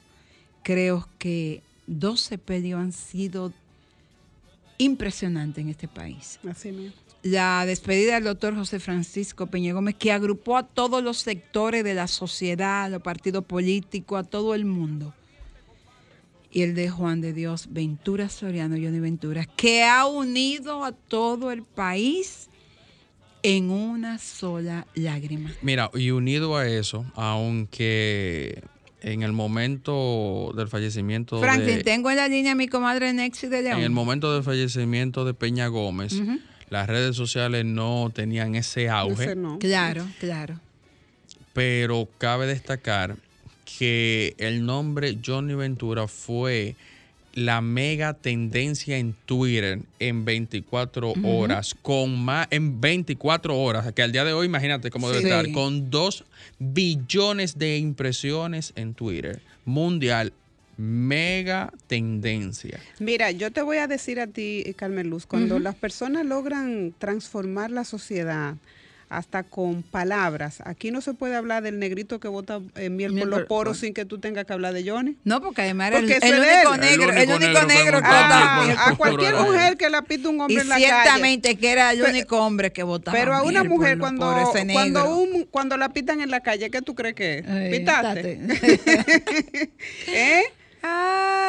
creo 0.63 1.07
que 1.19 1.61
dos 1.85 2.19
sepelios 2.21 2.79
han 2.81 2.91
sido 2.91 3.53
impresionantes 4.79 5.63
en 5.63 5.69
este 5.69 5.87
país 5.87 6.39
Así 6.49 6.71
mismo. 6.71 6.93
La 7.31 7.65
despedida 7.65 8.15
del 8.15 8.24
doctor 8.24 8.55
José 8.55 8.79
Francisco 8.79 9.48
Peña 9.48 9.74
Gómez, 9.74 9.96
que 9.96 10.12
agrupó 10.12 10.57
a 10.57 10.63
todos 10.63 11.03
los 11.03 11.17
sectores 11.17 11.84
de 11.84 11.93
la 11.93 12.07
sociedad, 12.07 12.86
a 12.86 12.89
los 12.89 13.01
partidos 13.01 13.43
políticos, 13.43 14.19
a 14.19 14.24
todo 14.24 14.55
el 14.55 14.65
mundo. 14.65 15.13
Y 16.51 16.62
el 16.62 16.74
de 16.74 16.89
Juan 16.89 17.19
de 17.19 17.34
Dios 17.34 17.67
Ventura 17.72 18.29
Soriano, 18.29 18.75
Johnny 18.75 19.00
Ventura, 19.00 19.46
que 19.46 19.84
ha 19.84 20.05
unido 20.05 20.86
a 20.86 20.93
todo 20.93 21.51
el 21.51 21.63
país 21.63 22.50
en 23.43 23.69
una 23.69 24.17
sola 24.19 24.88
lágrima. 24.96 25.51
Mira, 25.62 25.91
y 25.93 26.12
unido 26.12 26.55
a 26.55 26.67
eso, 26.67 27.05
aunque 27.15 28.63
en 29.01 29.22
el 29.22 29.34
momento 29.34 30.53
del 30.55 30.69
fallecimiento 30.69 31.39
Franklin, 31.39 31.77
de, 31.77 31.84
tengo 31.84 32.10
en 32.10 32.15
la 32.15 32.27
línea 32.27 32.53
a 32.53 32.55
mi 32.55 32.67
comadre 32.67 33.12
Nexi 33.13 33.48
de 33.48 33.63
León. 33.63 33.79
en 33.79 33.84
el 33.84 33.89
momento 33.89 34.34
del 34.34 34.43
fallecimiento 34.43 35.25
de 35.25 35.34
Peña 35.34 35.67
Gómez. 35.67 36.15
Las 36.69 36.88
redes 36.88 37.15
sociales 37.15 37.65
no 37.65 38.12
tenían 38.13 38.55
ese 38.55 38.89
auge, 38.89 39.36
no. 39.36 39.59
Claro, 39.59 40.05
claro. 40.19 40.59
pero 41.53 42.07
cabe 42.17 42.45
destacar 42.47 43.15
que 43.77 44.36
el 44.38 44.65
nombre 44.65 45.17
Johnny 45.25 45.53
Ventura 45.55 46.07
fue 46.07 46.75
la 47.33 47.62
mega 47.62 48.13
tendencia 48.13 48.97
en 48.97 49.13
Twitter 49.25 49.79
en 50.00 50.25
24 50.25 51.13
horas, 51.24 51.75
con 51.81 52.17
más, 52.24 52.47
en 52.50 52.81
24 52.81 53.55
horas, 53.55 53.91
que 53.93 54.01
al 54.01 54.12
día 54.12 54.24
de 54.25 54.33
hoy, 54.33 54.47
imagínate 54.47 54.89
cómo 54.89 55.07
debe 55.09 55.21
Sí. 55.21 55.27
estar, 55.27 55.51
con 55.51 55.91
2 55.91 56.24
billones 56.57 57.57
de 57.59 57.77
impresiones 57.77 58.74
en 58.75 58.93
Twitter, 58.95 59.39
mundial, 59.65 60.33
mega 60.77 61.72
tendencia. 61.88 62.79
Mira, 63.00 63.31
yo 63.31 63.51
te 63.51 63.62
voy 63.62 63.77
a 63.77 63.88
decir 63.88 64.19
a 64.19 64.27
ti, 64.27 64.63
Carmen 64.77 65.10
Luz, 65.10 65.25
cuando 65.25 65.60
las 65.60 65.75
personas 65.75 66.25
logran 66.25 66.93
transformar 66.98 67.72
la 67.72 67.84
sociedad 67.84 68.55
hasta 69.10 69.43
con 69.43 69.84
palabras, 69.84 70.62
aquí 70.65 70.91
no 70.91 71.00
se 71.00 71.13
puede 71.13 71.34
hablar 71.38 71.63
del 71.63 71.79
negrito 71.79 72.19
que 72.19 72.27
bota 72.27 72.60
eh, 72.75 72.89
miel 72.89 73.13
Miel 73.13 73.22
por 73.24 73.29
los 73.29 73.39
por- 73.39 73.48
poros 73.48 73.79
sin 73.79 73.93
que 73.93 74.03
tú 74.03 74.19
tengas 74.19 74.43
que 74.43 74.51
hablar 74.51 74.74
de 74.74 74.88
Johnny. 74.88 75.15
No, 75.24 75.41
porque 75.41 75.62
además 75.62 75.88
era 75.91 76.00
el, 76.00 76.07
Porque 76.07 76.27
el 76.27 76.34
único 76.41 76.75
negro, 76.77 77.12
el 77.12 77.17
El 77.17 77.29
único 77.29 77.46
único 77.46 77.67
negro, 77.67 77.67
negro 77.67 77.98
que 78.00 78.03
que 78.03 78.10
botaba 78.10 78.55
Ah, 78.60 78.65
miel 78.65 78.77
a 78.77 78.96
cualquier 78.98 79.36
mujer 79.36 79.77
que 79.77 79.89
la 79.89 80.01
pita 80.01 80.27
un 80.27 80.41
hombre 80.41 80.55
Y 80.55 80.60
en 80.60 80.67
la 80.67 80.75
calle. 80.75 80.86
ciertamente 80.88 81.55
que 81.57 81.72
era 81.72 81.91
el 81.93 82.00
Pero- 82.00 82.12
único 82.12 82.38
hombre 82.46 82.74
que 82.74 82.84
votaba. 82.84 83.17
Pero 83.17 83.34
a 83.34 83.43
una 83.43 83.62
miel 83.62 83.69
mujer 83.69 83.98
cuando, 83.98 84.25
poros, 84.25 84.50
cuando, 84.74 85.17
un, 85.22 85.46
cuando 85.46 85.77
la 85.77 85.88
pitan 85.93 86.19
en 86.19 86.29
la 86.29 86.41
calle, 86.41 86.69
¿qué 86.69 86.81
tú 86.81 86.93
crees 86.93 87.15
que 87.15 87.38
es? 87.39 87.46
Eh, 87.48 87.69
¿Pitaste? 87.72 88.39
¿Eh? 90.07 90.43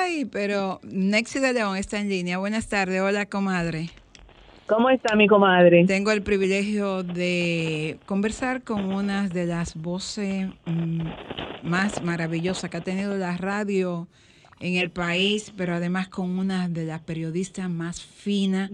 Ay, 0.09 0.25
pero 0.25 0.81
Nexi 0.85 1.39
de 1.39 1.53
León 1.53 1.77
está 1.77 2.01
en 2.01 2.09
línea. 2.09 2.39
Buenas 2.39 2.67
tardes. 2.67 3.03
Hola, 3.03 3.27
comadre. 3.27 3.91
¿Cómo 4.67 4.89
está 4.89 5.15
mi 5.15 5.27
comadre? 5.27 5.85
Tengo 5.85 6.13
el 6.13 6.23
privilegio 6.23 7.03
de 7.03 7.99
conversar 8.07 8.63
con 8.63 8.87
una 8.87 9.29
de 9.29 9.45
las 9.45 9.77
voces 9.77 10.47
mm, 10.65 11.03
más 11.63 12.03
maravillosas 12.03 12.71
que 12.71 12.79
ha 12.79 12.81
tenido 12.81 13.19
la 13.19 13.37
radio 13.37 14.09
en 14.61 14.77
el 14.77 14.89
país, 14.89 15.53
pero 15.55 15.75
además 15.75 16.09
con 16.09 16.39
una 16.39 16.71
de 16.71 16.87
las 16.87 17.03
periodistas 17.03 17.69
más 17.69 18.01
finas, 18.01 18.71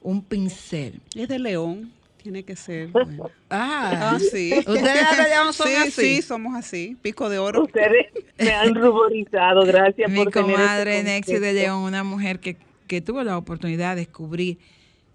un 0.00 0.22
pincel. 0.22 1.02
Es 1.14 1.28
de 1.28 1.38
León, 1.38 1.92
tiene 2.28 2.42
que 2.44 2.56
ser. 2.56 2.88
bueno. 2.92 3.30
Ah, 3.48 4.12
Ah, 4.12 4.18
sí. 4.18 4.52
Ustedes 4.58 5.54
son 5.54 5.66
sí, 5.66 5.74
así. 5.74 5.90
Sí, 5.90 6.22
somos 6.22 6.54
así. 6.54 6.96
Pico 7.00 7.30
de 7.30 7.38
oro. 7.38 7.64
Ustedes 7.64 8.06
me 8.38 8.50
han 8.52 8.74
ruborizado, 8.74 9.64
gracias 9.64 10.10
Mi 10.10 10.24
por 10.24 10.32
tener 10.32 10.52
comadre 10.52 10.98
este 10.98 11.10
Nexi 11.10 11.38
de. 11.38 11.54
León, 11.54 11.78
una 11.82 12.04
mujer 12.04 12.38
que, 12.38 12.58
que 12.86 13.00
tuvo 13.00 13.24
la 13.24 13.38
oportunidad 13.38 13.96
de 13.96 14.02
descubrir 14.02 14.58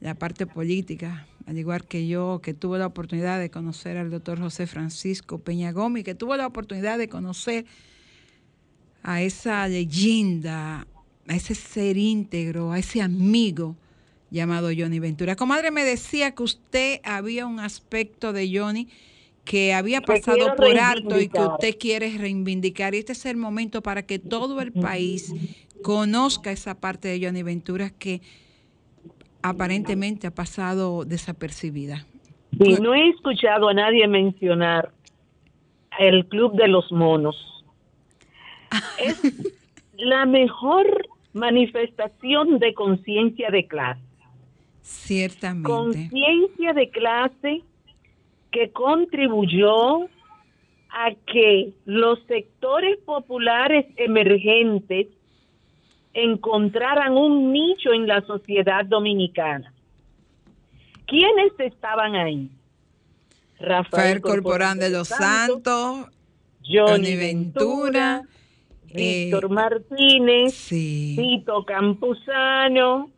la 0.01 0.15
parte 0.15 0.47
política 0.47 1.27
al 1.45 1.57
igual 1.57 1.85
que 1.85 2.07
yo, 2.07 2.39
que 2.41 2.53
tuvo 2.53 2.77
la 2.77 2.87
oportunidad 2.87 3.37
de 3.37 3.51
conocer 3.51 3.97
al 3.97 4.09
doctor 4.09 4.39
José 4.39 4.65
Francisco 4.65 5.39
Peña 5.39 5.73
Gómez, 5.73 6.05
que 6.05 6.15
tuvo 6.15 6.37
la 6.37 6.47
oportunidad 6.47 6.97
de 6.97 7.09
conocer 7.09 7.65
a 9.03 9.21
esa 9.21 9.67
leyenda, 9.67 10.87
a 11.27 11.35
ese 11.35 11.53
ser 11.53 11.97
íntegro, 11.97 12.71
a 12.71 12.79
ese 12.79 13.01
amigo 13.01 13.75
llamado 14.33 14.69
Johnny 14.75 14.99
Ventura. 14.99 15.35
Comadre, 15.35 15.71
me 15.71 15.83
decía 15.83 16.33
que 16.33 16.43
usted 16.43 16.99
había 17.03 17.45
un 17.45 17.59
aspecto 17.59 18.33
de 18.33 18.49
Johnny 18.51 18.87
que 19.45 19.73
había 19.73 20.01
pasado 20.01 20.55
por 20.55 20.77
alto 20.77 21.19
y 21.19 21.27
que 21.29 21.39
usted 21.39 21.77
quiere 21.77 22.17
reivindicar. 22.17 22.95
Y 22.95 22.99
este 22.99 23.11
es 23.11 23.25
el 23.25 23.37
momento 23.37 23.81
para 23.81 24.03
que 24.03 24.17
todo 24.17 24.59
el 24.61 24.71
país 24.71 25.33
conozca 25.83 26.51
esa 26.51 26.79
parte 26.79 27.09
de 27.09 27.23
Johnny 27.23 27.43
Ventura 27.43 27.91
que 27.91 28.21
aparentemente 29.43 30.27
ha 30.27 30.31
pasado 30.31 31.05
desapercibida. 31.05 32.05
Sí, 32.59 32.77
no 32.81 32.95
he 32.95 33.09
escuchado 33.09 33.67
a 33.67 33.73
nadie 33.73 34.07
mencionar 34.07 34.91
el 35.99 36.25
Club 36.27 36.55
de 36.55 36.67
los 36.67 36.91
Monos. 36.91 37.35
Es 38.97 39.21
la 39.97 40.25
mejor 40.25 40.85
manifestación 41.33 42.59
de 42.59 42.73
conciencia 42.73 43.49
de 43.51 43.67
clase. 43.67 44.12
Ciertamente. 44.83 45.67
Conciencia 45.67 46.73
de 46.73 46.89
clase 46.89 47.61
que 48.51 48.71
contribuyó 48.71 50.03
a 50.89 51.11
que 51.25 51.73
los 51.85 52.19
sectores 52.27 52.99
populares 52.99 53.85
emergentes 53.95 55.07
encontraran 56.13 57.13
un 57.13 57.51
nicho 57.51 57.93
en 57.93 58.07
la 58.07 58.21
sociedad 58.21 58.85
dominicana. 58.85 59.73
¿Quiénes 61.07 61.53
estaban 61.57 62.15
ahí? 62.15 62.51
Rafael 63.59 64.21
Corporán 64.21 64.77
de 64.77 64.89
los 64.89 65.07
Santos, 65.07 66.07
Johnny 66.63 67.15
Ventura, 67.15 68.23
Víctor 68.93 69.45
eh, 69.45 69.47
Martínez, 69.47 70.67
Tito 70.69 71.65
Campuzano, 71.65 73.09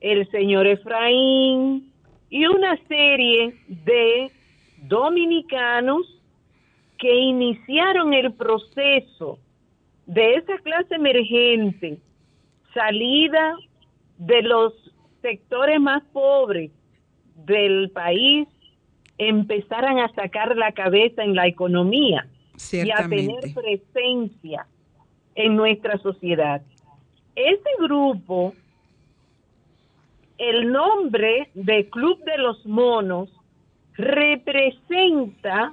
el 0.00 0.30
señor 0.30 0.66
Efraín 0.66 1.92
y 2.30 2.46
una 2.46 2.76
serie 2.86 3.54
de 3.68 4.30
dominicanos 4.82 6.06
que 6.98 7.14
iniciaron 7.14 8.12
el 8.12 8.32
proceso 8.32 9.38
de 10.06 10.34
esa 10.36 10.58
clase 10.58 10.94
emergente, 10.94 11.98
salida 12.72 13.56
de 14.18 14.42
los 14.42 14.72
sectores 15.22 15.80
más 15.80 16.02
pobres 16.12 16.70
del 17.46 17.90
país, 17.90 18.48
empezaran 19.18 19.98
a 19.98 20.12
sacar 20.14 20.56
la 20.56 20.72
cabeza 20.72 21.22
en 21.22 21.34
la 21.34 21.46
economía 21.46 22.26
y 22.72 22.90
a 22.90 23.08
tener 23.08 23.54
presencia 23.54 24.66
en 25.34 25.56
nuestra 25.56 25.98
sociedad. 25.98 26.62
Ese 27.34 27.70
grupo, 27.80 28.54
el 30.38 30.70
nombre 30.70 31.48
de 31.54 31.88
Club 31.90 32.22
de 32.24 32.38
los 32.38 32.64
Monos, 32.66 33.30
representa 33.94 35.72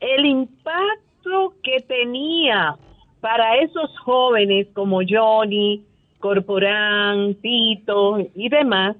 el 0.00 0.26
impacto 0.26 1.54
que 1.62 1.80
tenía 1.80 2.76
para 3.20 3.56
esos 3.56 3.98
jóvenes 4.00 4.68
como 4.74 5.00
Johnny, 5.08 5.82
Corporán, 6.20 7.34
Tito 7.36 8.18
y 8.34 8.48
demás, 8.48 8.96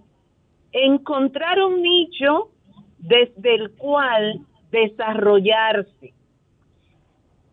encontrar 0.72 1.62
un 1.62 1.82
nicho 1.82 2.48
desde 2.98 3.54
el 3.54 3.70
cual 3.72 4.40
desarrollarse. 4.70 6.12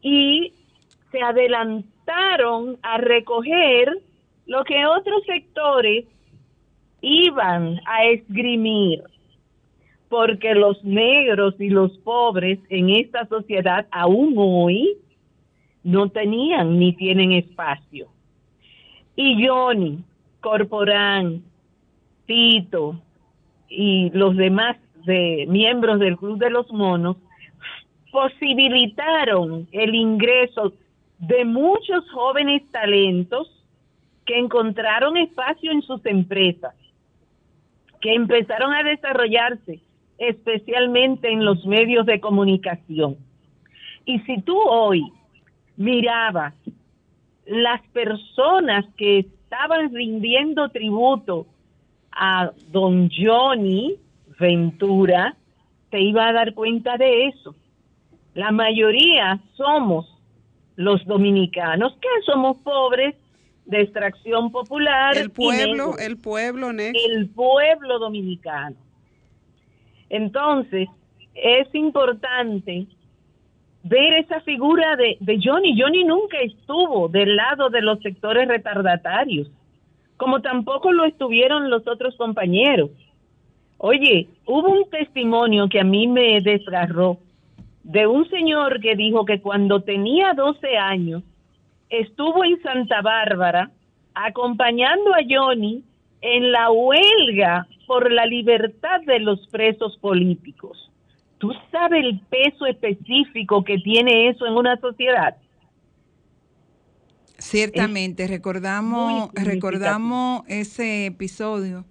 Y 0.02 0.54
se 1.12 1.22
adelantaron 1.22 2.78
a 2.82 2.98
recoger 2.98 4.00
lo 4.46 4.64
que 4.64 4.86
otros 4.86 5.24
sectores 5.26 6.06
iban 7.04 7.82
a 7.86 8.06
esgrimir 8.06 9.04
porque 10.08 10.56
los 10.56 10.84
negros 10.84 11.54
y 11.60 11.70
los 11.70 11.98
pobres 12.00 12.60
en 12.70 12.90
esta 12.90 13.28
sociedad 13.28 13.88
aún 13.92 14.34
hoy 14.38 14.98
no 15.84 16.10
tenían 16.10 16.80
ni 16.80 16.94
tienen 16.94 17.34
espacio. 17.34 18.08
Y 19.16 19.46
Johnny, 19.46 20.04
Corporán, 20.40 21.44
Tito 22.26 23.00
y 23.68 24.10
los 24.12 24.38
demás 24.38 24.78
de, 25.06 25.46
miembros 25.50 26.00
del 26.00 26.16
Club 26.16 26.38
de 26.38 26.50
los 26.52 26.72
Monos 26.72 27.18
posibilitaron 28.12 29.68
el 29.72 29.94
ingreso 29.94 30.74
de 31.18 31.44
muchos 31.44 32.10
jóvenes 32.12 32.62
talentos 32.72 33.50
que 34.26 34.38
encontraron 34.38 35.18
espacio 35.18 35.72
en 35.72 35.82
sus 35.82 36.06
empresas, 36.06 36.74
que 38.04 38.14
empezaron 38.14 38.74
a 38.74 38.84
desarrollarse 38.84 39.80
especialmente 40.18 41.32
en 41.32 41.46
los 41.46 41.66
medios 41.66 42.06
de 42.06 42.20
comunicación. 42.20 43.16
Y 44.06 44.20
si 44.20 44.42
tú 44.42 44.58
hoy 44.60 45.10
mirabas 45.78 46.54
las 47.46 47.82
personas 47.94 48.86
que 48.98 49.20
estaban 49.20 49.94
rindiendo 49.94 50.68
tributo 50.68 51.48
a 52.12 52.52
don 52.72 53.10
Johnny 53.10 53.96
Ventura, 54.38 55.38
te 55.90 56.02
iba 56.02 56.28
a 56.28 56.34
dar 56.34 56.54
cuenta 56.54 56.98
de 56.98 57.28
eso. 57.28 57.56
La 58.34 58.52
mayoría 58.52 59.40
somos 59.56 60.14
los 60.76 61.06
dominicanos, 61.06 61.94
que 62.02 62.10
somos 62.26 62.58
pobres, 62.58 63.16
de 63.66 63.82
extracción 63.82 64.52
popular. 64.52 65.18
El 65.18 65.32
pueblo, 65.32 65.98
el 65.98 66.18
pueblo, 66.18 66.72
El 66.72 67.30
pueblo 67.30 68.00
dominicano. 68.00 68.76
Entonces, 70.10 70.88
es 71.34 71.74
importante 71.74 72.88
ver 73.84 74.14
esa 74.14 74.42
figura 74.42 74.96
de, 74.96 75.18
Johnny. 75.44 75.80
Johnny 75.80 76.04
nunca 76.04 76.38
estuvo 76.40 77.10
del 77.10 77.36
lado 77.36 77.70
de 77.70 77.82
los 77.82 78.00
sectores 78.00 78.48
retardatarios, 78.48 79.50
como 80.18 80.42
tampoco 80.42 80.92
lo 80.92 81.06
estuvieron 81.06 81.70
los 81.70 81.88
otros 81.88 82.16
compañeros. 82.16 82.92
Oye, 83.78 84.30
hubo 84.46 84.70
un 84.70 84.90
testimonio 84.90 85.68
que 85.68 85.82
a 85.82 85.84
mí 85.84 86.08
me 86.08 86.40
desgarró 86.42 87.18
de 87.84 88.08
un 88.08 88.30
señor 88.30 88.80
que 88.80 88.96
dijo 88.96 89.26
que 89.26 89.42
cuando 89.42 89.82
tenía 89.82 90.34
12 90.34 90.78
años 90.78 91.24
estuvo 91.94 92.44
en 92.44 92.62
Santa 92.62 93.02
Bárbara 93.02 93.72
acompañando 94.16 95.14
a 95.14 95.20
Johnny 95.30 95.84
en 96.22 96.52
la 96.52 96.72
huelga 96.72 97.68
por 97.86 98.12
la 98.12 98.26
libertad 98.26 99.02
de 99.06 99.20
los 99.20 99.48
presos 99.48 99.98
políticos. 99.98 100.92
¿Tú 101.38 101.52
sabes 101.72 102.04
el 102.04 102.20
peso 102.22 102.66
específico 102.66 103.64
que 103.64 103.78
tiene 103.78 104.30
eso 104.30 104.46
en 104.48 104.54
una 104.54 104.78
sociedad? 104.78 105.36
Ciertamente, 107.38 108.28
recordamos, 108.28 109.30
recordamos 109.34 110.44
ese 110.48 111.08
episodio 111.08 111.86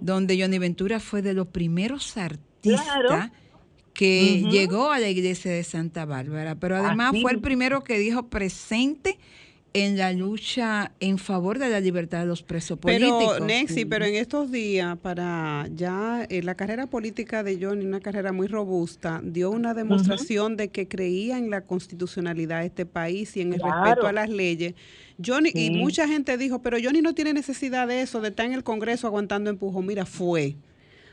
donde 0.00 0.40
Johnny 0.40 0.58
Ventura 0.58 0.98
fue 0.98 1.22
de 1.22 1.34
los 1.34 1.48
primeros 1.48 2.16
artistas 2.16 3.30
que 3.92 4.42
llegó 4.50 4.90
a 4.90 4.98
la 4.98 5.08
iglesia 5.08 5.52
de 5.52 5.64
Santa 5.64 6.04
Bárbara, 6.04 6.54
pero 6.54 6.76
además 6.76 7.14
fue 7.20 7.32
el 7.32 7.40
primero 7.40 7.84
que 7.84 7.98
dijo 7.98 8.28
presente 8.28 9.18
en 9.74 9.96
la 9.96 10.12
lucha 10.12 10.92
en 11.00 11.18
favor 11.18 11.58
de 11.58 11.70
la 11.70 11.80
libertad 11.80 12.20
de 12.20 12.26
los 12.26 12.42
presos 12.42 12.78
políticos. 12.78 13.34
Pero, 13.34 13.46
Nexi, 13.46 13.84
pero 13.84 14.04
en 14.04 14.16
estos 14.16 14.50
días, 14.50 14.98
para 14.98 15.66
ya 15.74 16.26
eh, 16.28 16.42
la 16.42 16.54
carrera 16.54 16.86
política 16.86 17.42
de 17.42 17.58
Johnny, 17.60 17.86
una 17.86 18.00
carrera 18.00 18.32
muy 18.32 18.48
robusta, 18.48 19.20
dio 19.24 19.50
una 19.50 19.72
demostración 19.74 20.56
de 20.56 20.68
que 20.68 20.88
creía 20.88 21.38
en 21.38 21.50
la 21.50 21.62
constitucionalidad 21.62 22.60
de 22.60 22.66
este 22.66 22.86
país 22.86 23.36
y 23.36 23.40
en 23.40 23.54
el 23.54 23.60
respeto 23.60 24.06
a 24.06 24.12
las 24.12 24.28
leyes. 24.28 24.74
Johnny, 25.24 25.50
y 25.54 25.70
mucha 25.70 26.06
gente 26.06 26.36
dijo, 26.36 26.60
pero 26.60 26.76
Johnny 26.82 27.00
no 27.00 27.14
tiene 27.14 27.32
necesidad 27.32 27.88
de 27.88 28.02
eso, 28.02 28.20
de 28.20 28.28
estar 28.28 28.44
en 28.46 28.52
el 28.52 28.64
Congreso 28.64 29.06
aguantando 29.06 29.50
empujón. 29.50 29.86
Mira, 29.86 30.04
fue. 30.04 30.56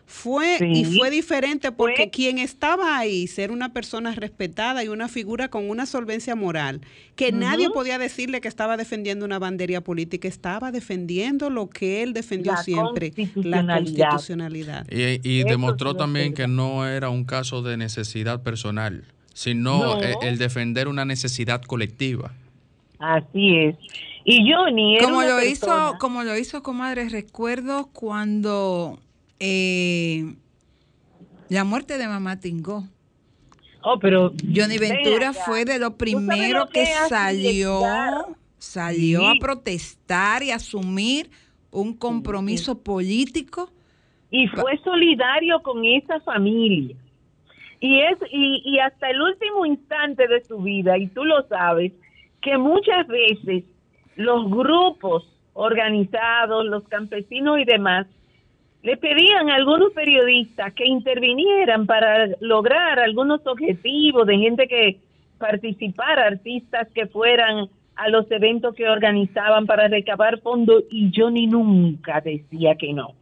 Fue 0.09 0.57
y 0.59 0.85
fue 0.85 1.11
diferente 1.11 1.71
porque 1.71 2.09
quien 2.09 2.39
estaba 2.39 2.97
ahí, 2.97 3.27
ser 3.27 3.51
una 3.51 3.73
persona 3.73 4.15
respetada 4.15 4.83
y 4.83 4.87
una 4.87 5.07
figura 5.07 5.49
con 5.49 5.69
una 5.69 5.85
solvencia 5.85 6.35
moral, 6.35 6.81
que 7.15 7.31
nadie 7.31 7.69
podía 7.69 7.99
decirle 7.99 8.41
que 8.41 8.47
estaba 8.47 8.75
defendiendo 8.75 9.23
una 9.23 9.37
bandería 9.37 9.81
política, 9.81 10.27
estaba 10.27 10.71
defendiendo 10.71 11.51
lo 11.51 11.69
que 11.69 12.01
él 12.01 12.13
defendió 12.13 12.57
siempre, 12.57 13.13
la 13.35 13.63
constitucionalidad. 13.63 14.87
Y, 14.91 15.43
demostró 15.43 15.93
también 15.93 16.33
que 16.33 16.47
no 16.47 16.87
era 16.87 17.11
un 17.11 17.23
caso 17.23 17.61
de 17.61 17.77
necesidad 17.77 18.41
personal, 18.41 19.05
sino 19.35 20.01
el, 20.01 20.15
el 20.23 20.37
defender 20.39 20.87
una 20.87 21.05
necesidad 21.05 21.61
colectiva. 21.61 22.33
Así 22.97 23.57
es. 23.57 23.75
Y 24.25 24.51
Johnny 24.51 24.95
era 24.95 25.05
como 25.05 25.21
lo 25.21 25.43
hizo, 25.43 25.95
como 25.99 26.23
lo 26.23 26.35
hizo 26.35 26.63
comadre, 26.63 27.09
recuerdo 27.09 27.91
cuando 27.93 28.99
eh, 29.39 30.33
La 31.49 31.63
muerte 31.63 31.97
de 31.97 32.07
mamá 32.07 32.39
Tingó. 32.39 32.83
Oh, 33.81 33.97
pero 33.97 34.33
Johnny 34.53 34.77
ven 34.77 34.97
Ventura 35.03 35.31
fue 35.33 35.63
de 35.63 35.79
lo 35.79 35.91
¿Tú 35.91 36.05
sabes 36.05 36.27
primero 36.27 36.59
lo 36.59 36.67
que 36.67 36.85
salió, 37.07 37.81
salió 38.57 39.25
a 39.27 39.35
protestar 39.39 40.43
y 40.43 40.51
asumir 40.51 41.29
un 41.71 41.93
compromiso 41.93 42.83
político. 42.83 43.69
y 44.31 44.47
fue 44.47 44.77
solidario 44.83 45.61
con 45.63 45.85
esa 45.85 46.19
familia. 46.21 46.95
Y 47.79 48.01
es 48.01 48.17
y, 48.31 48.61
y 48.65 48.79
hasta 48.79 49.09
el 49.09 49.21
último 49.21 49.65
instante 49.65 50.27
de 50.27 50.43
su 50.43 50.57
vida, 50.57 50.97
y 50.97 51.07
tú 51.07 51.23
lo 51.23 51.47
sabes, 51.47 51.93
que 52.41 52.57
muchas 52.57 53.07
veces 53.07 53.63
los 54.17 54.49
grupos 54.49 55.23
organizados, 55.53 56.65
los 56.65 56.83
campesinos 56.89 57.59
y 57.59 57.65
demás, 57.65 58.07
le 58.81 58.97
pedían 58.97 59.49
a 59.49 59.55
algunos 59.55 59.91
periodistas 59.93 60.73
que 60.73 60.85
intervinieran 60.85 61.85
para 61.85 62.27
lograr 62.39 62.99
algunos 62.99 63.45
objetivos 63.45 64.25
de 64.25 64.37
gente 64.37 64.67
que 64.67 64.99
participara, 65.37 66.27
artistas 66.27 66.87
que 66.93 67.07
fueran 67.07 67.69
a 67.95 68.09
los 68.09 68.29
eventos 68.31 68.73
que 68.75 68.87
organizaban 68.87 69.65
para 69.65 69.87
recabar 69.89 70.39
fondos 70.39 70.83
y 70.89 71.11
Johnny 71.13 71.47
nunca 71.47 72.21
decía 72.21 72.75
que 72.75 72.93
no. 72.93 73.13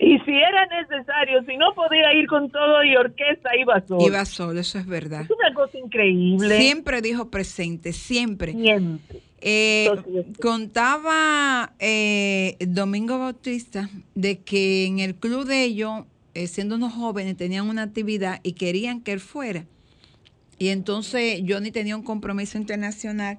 Y 0.00 0.16
si 0.20 0.30
era 0.30 0.64
necesario, 0.66 1.42
si 1.42 1.56
no 1.56 1.74
podía 1.74 2.14
ir 2.14 2.28
con 2.28 2.48
todo 2.50 2.84
y 2.84 2.94
orquesta, 2.94 3.56
iba 3.56 3.80
solo. 3.80 4.06
Iba 4.06 4.24
solo, 4.24 4.60
eso 4.60 4.78
es 4.78 4.86
verdad. 4.86 5.22
Es 5.22 5.30
una 5.30 5.52
cosa 5.52 5.76
increíble. 5.76 6.56
Siempre 6.56 7.00
dijo 7.02 7.30
presente, 7.30 7.92
siempre. 7.92 8.52
Siempre. 8.52 9.27
Eh, 9.40 9.86
contaba 10.40 11.74
eh, 11.78 12.56
Domingo 12.66 13.18
Bautista 13.18 13.88
de 14.14 14.38
que 14.40 14.86
en 14.86 14.98
el 14.98 15.14
club 15.14 15.44
de 15.46 15.62
ellos, 15.64 16.04
eh, 16.34 16.46
siendo 16.48 16.74
unos 16.76 16.92
jóvenes, 16.94 17.36
tenían 17.36 17.68
una 17.68 17.82
actividad 17.82 18.40
y 18.42 18.52
querían 18.52 19.00
que 19.00 19.12
él 19.12 19.20
fuera. 19.20 19.64
Y 20.58 20.68
entonces 20.68 21.42
Johnny 21.48 21.70
tenía 21.70 21.96
un 21.96 22.02
compromiso 22.02 22.58
internacional 22.58 23.38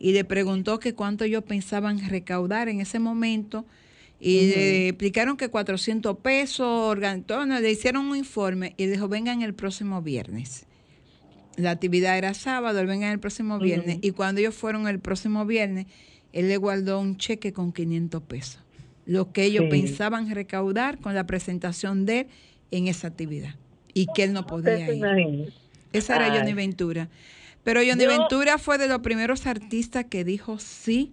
y 0.00 0.12
le 0.12 0.24
preguntó 0.24 0.80
que 0.80 0.94
cuánto 0.94 1.24
ellos 1.24 1.44
pensaban 1.44 2.08
recaudar 2.08 2.68
en 2.68 2.80
ese 2.80 2.98
momento. 2.98 3.64
Y 4.18 4.46
le 4.54 4.88
explicaron 4.88 5.36
que 5.36 5.48
400 5.48 6.16
pesos, 6.18 6.66
organ- 6.66 7.24
le 7.60 7.70
hicieron 7.70 8.06
un 8.06 8.16
informe 8.16 8.74
y 8.76 8.86
dijo, 8.86 9.08
vengan 9.08 9.42
el 9.42 9.54
próximo 9.54 10.00
viernes. 10.02 10.66
La 11.56 11.70
actividad 11.72 12.16
era 12.16 12.34
sábado, 12.34 12.80
él 12.80 12.86
vengan 12.86 13.12
el 13.12 13.20
próximo 13.20 13.58
viernes. 13.58 13.98
Y 14.00 14.10
cuando 14.12 14.40
ellos 14.40 14.54
fueron 14.54 14.88
el 14.88 14.98
próximo 15.00 15.44
viernes, 15.44 15.86
él 16.32 16.48
le 16.48 16.56
guardó 16.56 16.98
un 17.00 17.16
cheque 17.18 17.52
con 17.52 17.72
500 17.72 18.22
pesos. 18.22 18.58
Lo 19.04 19.32
que 19.32 19.44
ellos 19.44 19.64
Sí. 19.64 19.70
pensaban 19.70 20.30
recaudar 20.34 20.98
con 20.98 21.14
la 21.14 21.26
presentación 21.26 22.06
de 22.06 22.20
él 22.20 22.26
en 22.70 22.88
esa 22.88 23.08
actividad. 23.08 23.54
Y 23.92 24.06
que 24.14 24.24
él 24.24 24.32
no 24.32 24.46
podía 24.46 24.78
ir. 24.94 25.52
Esa 25.92 26.16
era 26.16 26.32
Ay. 26.32 26.38
Johnny 26.38 26.54
Ventura. 26.54 27.08
Pero 27.64 27.80
Johnny 27.86 28.04
Yo- 28.04 28.08
Ventura 28.08 28.56
fue 28.58 28.78
de 28.78 28.88
los 28.88 29.00
primeros 29.00 29.46
artistas 29.46 30.06
que 30.08 30.24
dijo 30.24 30.58
sí 30.58 31.12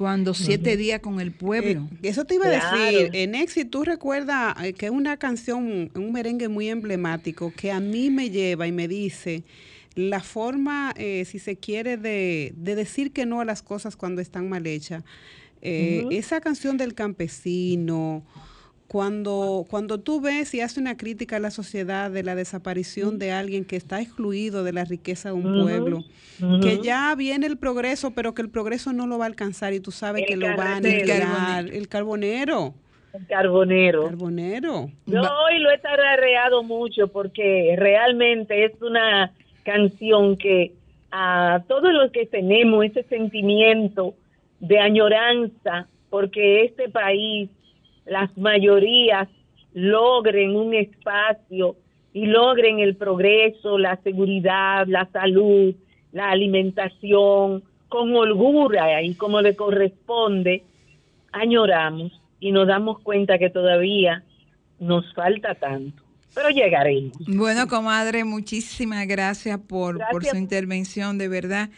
cuando 0.00 0.32
siete 0.32 0.78
días 0.78 1.00
con 1.00 1.20
el 1.20 1.30
pueblo. 1.30 1.86
Eh, 2.02 2.08
eso 2.08 2.24
te 2.24 2.36
iba 2.36 2.46
Claro. 2.46 2.74
a 2.74 2.86
decir, 2.86 3.10
en 3.12 3.34
Exit, 3.34 3.68
tú 3.68 3.84
recuerdas 3.84 4.54
eh, 4.64 4.72
que 4.72 4.86
es 4.86 4.92
una 4.92 5.18
canción, 5.18 5.90
un 5.94 6.12
merengue 6.12 6.48
muy 6.48 6.70
emblemático 6.70 7.52
que 7.54 7.70
a 7.70 7.80
mí 7.80 8.08
me 8.08 8.30
lleva 8.30 8.66
y 8.66 8.72
me 8.72 8.88
dice 8.88 9.42
la 9.96 10.20
forma, 10.20 10.94
eh, 10.96 11.26
si 11.26 11.38
se 11.38 11.56
quiere, 11.56 11.98
de, 11.98 12.54
de 12.56 12.74
decir 12.76 13.12
que 13.12 13.26
no 13.26 13.42
a 13.42 13.44
las 13.44 13.60
cosas 13.60 13.94
cuando 13.94 14.22
están 14.22 14.48
mal 14.48 14.66
hechas. 14.66 15.04
Eh, 15.60 16.06
Esa 16.12 16.40
canción 16.40 16.78
del 16.78 16.94
campesino, 16.94 18.22
cuando, 18.90 19.66
cuando 19.70 20.00
tú 20.00 20.20
ves 20.20 20.52
y 20.52 20.62
haces 20.62 20.78
una 20.78 20.96
crítica 20.96 21.36
a 21.36 21.38
la 21.38 21.52
sociedad 21.52 22.10
de 22.10 22.24
la 22.24 22.34
desaparición 22.34 23.20
de 23.20 23.30
alguien 23.30 23.64
que 23.64 23.76
está 23.76 24.00
excluido 24.00 24.64
de 24.64 24.72
la 24.72 24.84
riqueza 24.84 25.28
de 25.28 25.36
un 25.36 25.62
pueblo, 25.62 26.02
que 26.60 26.80
ya 26.82 27.14
viene 27.14 27.46
el 27.46 27.56
progreso, 27.56 28.10
pero 28.16 28.34
que 28.34 28.42
el 28.42 28.50
progreso 28.50 28.92
no 28.92 29.06
lo 29.06 29.16
va 29.16 29.26
a 29.26 29.28
alcanzar 29.28 29.74
y 29.74 29.78
tú 29.78 29.92
sabes 29.92 30.22
El 30.22 30.28
que 30.28 30.36
lo 30.36 30.56
va 30.56 30.72
a 30.72 30.76
aniquilar. 30.78 31.68
El 31.68 31.86
carbonero. 31.86 32.74
El 33.14 33.28
carbonero. 33.28 34.06
Carbonero. 34.06 34.90
Yo 35.06 35.20
hoy 35.20 35.60
lo 35.60 35.70
he 35.70 35.78
tarareado 35.78 36.64
mucho 36.64 37.06
porque 37.06 37.76
realmente 37.78 38.64
es 38.64 38.72
una 38.82 39.32
canción 39.62 40.36
que 40.36 40.72
a 41.12 41.62
todos 41.68 41.92
los 41.92 42.10
que 42.10 42.26
tenemos 42.26 42.86
ese 42.86 43.04
sentimiento 43.04 44.16
de 44.58 44.80
añoranza 44.80 45.86
porque 46.10 46.64
este 46.64 46.88
país, 46.88 47.48
las 48.10 48.36
mayorías 48.36 49.28
logren 49.72 50.56
un 50.56 50.74
espacio 50.74 51.76
y 52.12 52.26
logren 52.26 52.80
el 52.80 52.96
progreso, 52.96 53.78
la 53.78 54.00
seguridad, 54.02 54.84
la 54.88 55.08
salud, 55.12 55.72
la 56.10 56.30
alimentación, 56.30 57.62
con 57.88 58.14
holgura 58.16 59.00
y 59.00 59.14
como 59.14 59.40
le 59.40 59.54
corresponde, 59.54 60.64
añoramos 61.30 62.20
y 62.40 62.50
nos 62.50 62.66
damos 62.66 62.98
cuenta 62.98 63.38
que 63.38 63.48
todavía 63.48 64.24
nos 64.80 65.14
falta 65.14 65.54
tanto. 65.54 66.02
Pero 66.34 66.48
llegaremos. 66.50 67.16
Bueno, 67.28 67.68
comadre, 67.68 68.24
muchísimas 68.24 69.06
gracias 69.06 69.60
por, 69.60 70.00
por 70.10 70.24
su 70.24 70.36
intervención, 70.36 71.16
de 71.16 71.28
verdad. 71.28 71.70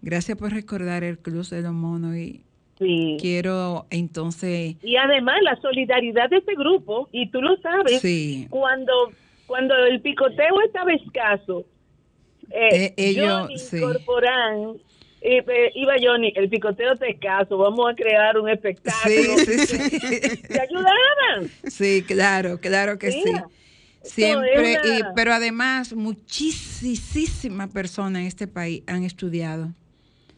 Gracias 0.00 0.38
por 0.38 0.52
recordar 0.52 1.04
el 1.04 1.18
Cruz 1.18 1.50
de 1.50 1.60
los 1.60 1.72
Monos 1.74 2.16
y 2.16 2.45
Sí. 2.78 3.16
quiero 3.20 3.86
entonces, 3.90 4.76
Y 4.82 4.96
además 4.96 5.36
la 5.42 5.56
solidaridad 5.60 6.28
de 6.28 6.36
este 6.38 6.54
grupo, 6.54 7.08
y 7.12 7.30
tú 7.30 7.40
lo 7.40 7.56
sabes, 7.58 8.00
sí, 8.02 8.46
cuando, 8.50 8.92
cuando 9.46 9.74
el 9.74 10.00
picoteo 10.02 10.60
estaba 10.66 10.92
escaso, 10.92 11.64
eh, 12.50 12.68
Eh, 12.86 12.94
ellos, 12.96 13.26
Johnny 13.44 13.58
sí. 13.58 13.80
Corporán, 13.80 14.76
eh, 15.22 15.38
eh, 15.48 15.70
iba 15.74 15.94
Johnny, 16.00 16.32
el 16.36 16.48
picoteo 16.50 16.92
está 16.92 17.06
escaso, 17.06 17.56
vamos 17.56 17.90
a 17.90 17.94
crear 17.94 18.38
un 18.38 18.48
espectáculo. 18.50 19.38
sí, 19.38 19.58
sí, 19.58 19.78
sí. 19.90 20.36
Se 20.46 20.60
ayudaban. 20.60 21.50
Sí, 21.66 22.04
claro, 22.06 22.58
claro 22.60 22.98
que 22.98 23.10
sí. 23.10 23.22
Mira, 23.24 23.48
Siempre, 24.02 24.78
una- 24.82 24.98
y, 24.98 25.02
pero 25.16 25.32
además 25.32 25.92
muchísimas 25.92 27.68
personas 27.72 28.20
en 28.20 28.26
este 28.28 28.46
país 28.46 28.82
han 28.86 29.02
estudiado 29.02 29.72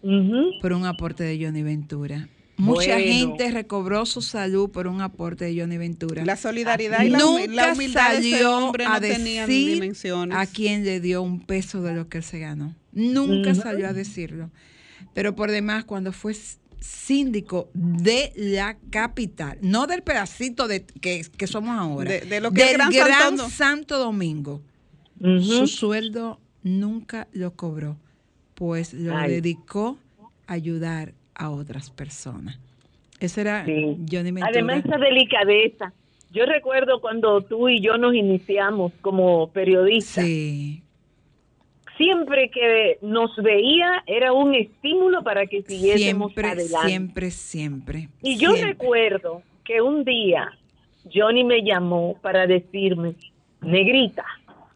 Por 0.02 0.72
un 0.72 0.84
aporte 0.86 1.24
de 1.24 1.44
Johnny 1.44 1.62
Ventura. 1.62 2.28
Mucha 2.56 2.94
Bueno. 2.94 3.12
gente 3.12 3.50
recobró 3.52 4.04
su 4.04 4.20
salud 4.20 4.70
por 4.70 4.88
un 4.88 5.00
aporte 5.00 5.44
de 5.44 5.60
Johnny 5.60 5.76
Ventura. 5.78 6.24
La 6.24 6.36
solidaridad 6.36 7.02
y 7.04 7.08
la, 7.08 7.18
Nunca 7.18 7.46
la 7.52 7.72
humildad 7.72 8.10
de 8.12 8.18
ese 8.18 8.30
salió 8.32 8.56
hombre 8.56 8.84
no 8.84 8.94
a 8.94 9.00
decir 9.00 9.46
dimensiones. 9.46 10.36
a 10.36 10.44
quién 10.46 10.84
le 10.84 11.00
dio 11.00 11.22
un 11.22 11.40
peso 11.40 11.82
de 11.82 11.94
lo 11.94 12.08
que 12.08 12.18
él 12.18 12.24
se 12.24 12.40
ganó. 12.40 12.74
Nunca 12.92 13.54
salió 13.54 13.86
a 13.88 13.92
decirlo. 13.92 14.50
Pero 15.14 15.36
por 15.36 15.50
demás, 15.52 15.84
cuando 15.84 16.12
fue 16.12 16.34
síndico 16.80 17.70
de 17.74 18.32
la 18.36 18.76
capital, 18.90 19.58
no 19.62 19.86
del 19.86 20.02
pedacito 20.02 20.66
de 20.68 20.84
que, 20.84 21.24
que 21.36 21.46
somos 21.46 21.76
ahora, 21.78 22.10
De- 22.10 22.20
de 22.22 22.40
lo 22.40 22.50
que 22.52 22.62
es 22.62 22.68
del 22.68 22.76
Gran 22.78 22.90
Gran, 22.92 23.08
Santo 23.20 23.36
Domingo. 23.36 23.50
Santo 23.50 23.98
Domingo, 23.98 24.62
Ujú. 25.20 25.42
su 25.42 25.66
sueldo 25.68 26.40
nunca 26.62 27.28
lo 27.32 27.54
cobró, 27.54 27.98
pues 28.58 28.92
lo 28.92 29.16
Ay. 29.16 29.30
dedicó 29.30 29.96
a 30.48 30.54
ayudar 30.54 31.12
a 31.34 31.50
otras 31.50 31.90
personas. 31.90 32.58
Ese 33.20 33.40
era 33.42 33.64
Sí. 33.64 33.96
Johnny 34.10 34.32
Ventura. 34.32 34.48
Además, 34.48 34.84
esa 34.84 34.98
delicadeza. 34.98 35.92
Yo 36.32 36.44
recuerdo 36.44 37.00
cuando 37.00 37.40
tú 37.42 37.68
y 37.68 37.80
yo 37.80 37.96
nos 37.96 38.14
iniciamos 38.14 38.92
como 39.00 39.48
periodistas, 39.50 40.24
Sí, 40.24 40.82
siempre 41.96 42.50
que 42.50 42.98
nos 43.02 43.34
veía 43.36 44.02
era 44.06 44.32
un 44.32 44.54
estímulo 44.54 45.22
para 45.22 45.46
que 45.46 45.62
siguiésemos 45.62 46.32
siempre, 46.32 46.48
adelante. 46.50 46.88
siempre, 46.88 47.30
siempre. 47.30 48.08
y 48.22 48.36
yo 48.36 48.50
siempre. 48.52 48.72
recuerdo 48.72 49.42
que 49.64 49.80
un 49.80 50.04
día 50.04 50.50
Johnny 51.12 51.44
me 51.44 51.62
llamó 51.62 52.16
para 52.20 52.46
decirme, 52.46 53.14
negrita, 53.62 54.24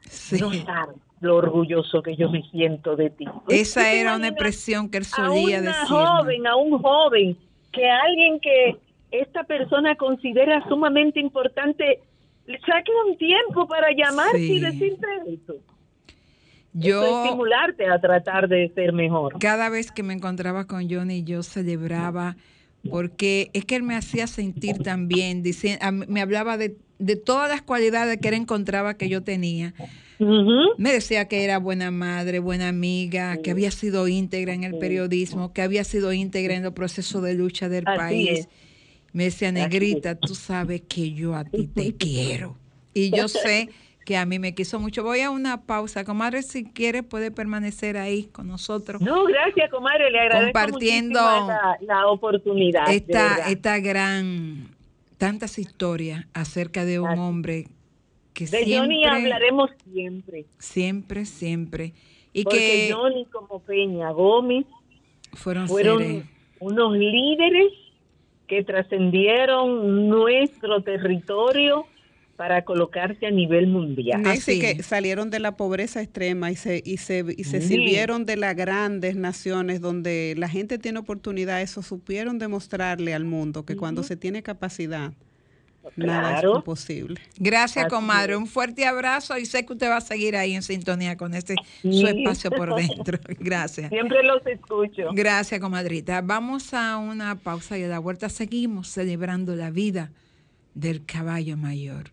Sí. 0.08 0.38
no 0.40 0.52
sabes 0.52 0.96
lo 1.22 1.36
orgulloso 1.36 2.02
que 2.02 2.14
yo 2.16 2.28
me 2.30 2.42
siento 2.50 2.96
de 2.96 3.08
ti. 3.10 3.24
Esa 3.48 3.80
¿Tú 3.80 3.86
te 3.86 4.00
era 4.00 4.16
una 4.16 4.28
expresión 4.28 4.90
que 4.90 4.98
él 4.98 5.04
a 5.04 5.16
solía 5.16 5.60
una 5.60 5.68
decir. 5.70 5.86
joven, 5.88 6.46
a 6.46 6.56
un 6.56 6.78
joven, 6.82 7.36
que 7.72 7.88
alguien 7.88 8.38
que 8.40 8.76
esta 9.10 9.44
persona 9.44 9.94
considera 9.96 10.62
sumamente 10.68 11.20
importante, 11.20 12.00
le 12.46 12.58
saque 12.60 12.90
un 13.08 13.16
tiempo 13.16 13.66
para 13.68 13.88
llamarte 13.96 14.38
Sí. 14.38 14.52
y 14.54 14.60
decirte 14.60 15.06
eso. 15.26 15.32
Eso 15.32 15.52
es 15.54 15.62
Yo, 16.74 17.24
estimularte 17.24 17.86
a 17.86 18.00
tratar 18.00 18.48
de 18.48 18.70
ser 18.74 18.92
mejor. 18.92 19.38
cada 19.38 19.68
vez 19.68 19.92
que 19.92 20.02
me 20.02 20.14
encontraba 20.14 20.66
con 20.66 20.88
Johnny, 20.90 21.22
yo 21.22 21.42
celebraba 21.42 22.36
porque 22.90 23.50
es 23.52 23.64
que 23.64 23.76
él 23.76 23.82
me 23.84 23.94
hacía 23.94 24.26
sentir 24.26 24.78
también, 24.82 25.42
dice- 25.42 25.78
a 25.82 25.92
me 25.92 26.20
hablaba 26.20 26.56
de, 26.56 26.76
de 26.98 27.14
todas 27.16 27.48
las 27.48 27.62
cualidades 27.62 28.18
que 28.18 28.28
él 28.28 28.34
encontraba 28.34 28.94
que 28.94 29.08
yo 29.08 29.22
tenía. 29.22 29.72
Me 30.78 30.92
decía 30.92 31.28
que 31.28 31.44
era 31.44 31.58
buena 31.58 31.90
madre, 31.90 32.38
buena 32.38 32.68
amiga, 32.68 33.36
que 33.38 33.50
había 33.50 33.70
sido 33.70 34.08
íntegra 34.08 34.52
en 34.54 34.64
el 34.64 34.78
periodismo, 34.78 35.52
que 35.52 35.62
había 35.62 35.84
sido 35.84 36.12
íntegra 36.12 36.54
en 36.54 36.62
los 36.62 36.72
procesos 36.72 37.22
de 37.22 37.34
lucha 37.34 37.68
del 37.68 37.86
Así 37.86 37.98
país. 37.98 38.38
es. 38.40 38.48
Me 39.12 39.24
decía, 39.24 39.52
negrita, 39.52 40.14
tú 40.14 40.34
sabes 40.34 40.82
que 40.88 41.12
yo 41.12 41.34
a 41.34 41.44
ti 41.44 41.66
te 41.66 41.94
quiero. 41.96 42.56
Y 42.94 43.10
yo 43.10 43.28
sé 43.28 43.68
que 44.04 44.16
a 44.16 44.26
mí 44.26 44.38
me 44.38 44.54
quiso 44.54 44.80
mucho. 44.80 45.02
Voy 45.02 45.20
a 45.20 45.30
una 45.30 45.62
pausa. 45.62 46.04
Comadre, 46.04 46.42
si 46.42 46.64
quiere, 46.64 47.02
puede 47.02 47.30
permanecer 47.30 47.96
ahí 47.96 48.24
con 48.24 48.48
nosotros. 48.48 49.00
No, 49.00 49.24
gracias, 49.24 49.70
comadre. 49.70 50.10
Le 50.10 50.20
agradezco 50.20 50.58
Compartiendo 50.58 51.20
la, 51.20 51.76
la, 51.80 52.06
oportunidad. 52.08 52.90
Esta, 52.90 53.48
esta 53.48 53.78
gran, 53.78 54.68
tantas 55.18 55.58
historias 55.58 56.26
acerca 56.34 56.84
de 56.84 57.00
un 57.00 57.18
hombre 57.18 57.66
que 58.32 58.44
de 58.46 58.64
siempre... 58.64 58.78
Johnny 58.78 59.04
hablaremos 59.04 59.70
siempre. 59.92 60.44
Siempre, 60.58 61.24
siempre. 61.26 61.92
Y 62.32 62.44
Porque 62.44 62.58
que 62.88 62.92
Johnny 62.94 63.26
como 63.26 63.60
Peña 63.60 64.10
Gómez 64.10 64.66
fueron, 65.34 65.68
fueron 65.68 66.28
unos 66.60 66.96
líderes 66.96 67.72
que 68.46 68.64
trascendieron 68.64 70.08
nuestro 70.08 70.82
territorio 70.82 71.86
para 72.36 72.64
colocarse 72.64 73.26
a 73.26 73.30
nivel 73.30 73.66
mundial. 73.66 74.22
Así 74.26 74.58
que 74.58 74.82
salieron 74.82 75.30
de 75.30 75.38
la 75.38 75.56
pobreza 75.56 76.02
extrema 76.02 76.50
y 76.50 76.56
se, 76.56 76.82
y 76.84 76.96
se, 76.96 77.24
y 77.36 77.44
se 77.44 77.60
Sí. 77.60 77.68
sirvieron 77.68 78.24
de 78.24 78.36
las 78.36 78.56
grandes 78.56 79.14
naciones 79.16 79.80
donde 79.80 80.34
la 80.36 80.48
gente 80.48 80.78
tiene 80.78 80.98
oportunidad. 80.98 81.60
Eso 81.62 81.82
supieron 81.82 82.38
demostrarle 82.38 83.14
al 83.14 83.24
mundo 83.24 83.64
que 83.64 83.76
cuando 83.76 84.02
se 84.02 84.16
tiene 84.16 84.42
capacidad, 84.42 85.12
nada 85.96 86.34
es 86.34 86.40
Claro. 86.40 86.56
imposible. 86.56 87.20
Gracias, 87.38 87.86
Así 87.86 87.94
comadre. 87.94 88.32
es. 88.34 88.38
Un 88.38 88.46
fuerte 88.46 88.86
abrazo 88.86 89.36
y 89.38 89.46
sé 89.46 89.64
que 89.66 89.72
usted 89.72 89.88
va 89.90 89.96
a 89.96 90.00
seguir 90.00 90.36
ahí 90.36 90.54
en 90.54 90.62
sintonía 90.62 91.16
con 91.16 91.34
este 91.34 91.54
Sí. 91.82 92.00
su 92.00 92.06
espacio 92.06 92.50
por 92.50 92.74
dentro. 92.76 93.18
Gracias. 93.38 93.88
Siempre 93.90 94.22
los 94.22 94.46
escucho. 94.46 95.08
Gracias, 95.12 95.60
comadrita. 95.60 96.20
Vamos 96.22 96.72
a 96.74 96.96
una 96.98 97.34
pausa 97.36 97.76
y 97.78 97.84
a 97.84 97.88
la 97.88 97.98
vuelta 97.98 98.28
seguimos 98.28 98.88
celebrando 98.88 99.54
la 99.56 99.70
vida 99.70 100.10
del 100.74 101.04
caballo 101.04 101.56
mayor. 101.56 102.10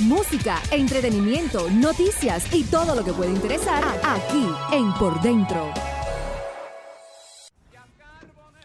Música, 0.00 0.58
entretenimiento, 0.72 1.70
noticias 1.70 2.52
y 2.54 2.64
todo 2.64 2.94
lo 2.94 3.04
que 3.04 3.12
puede 3.12 3.30
interesar 3.32 3.84
aquí 4.02 4.46
en 4.72 4.92
Por 4.94 5.20
Dentro. 5.20 5.70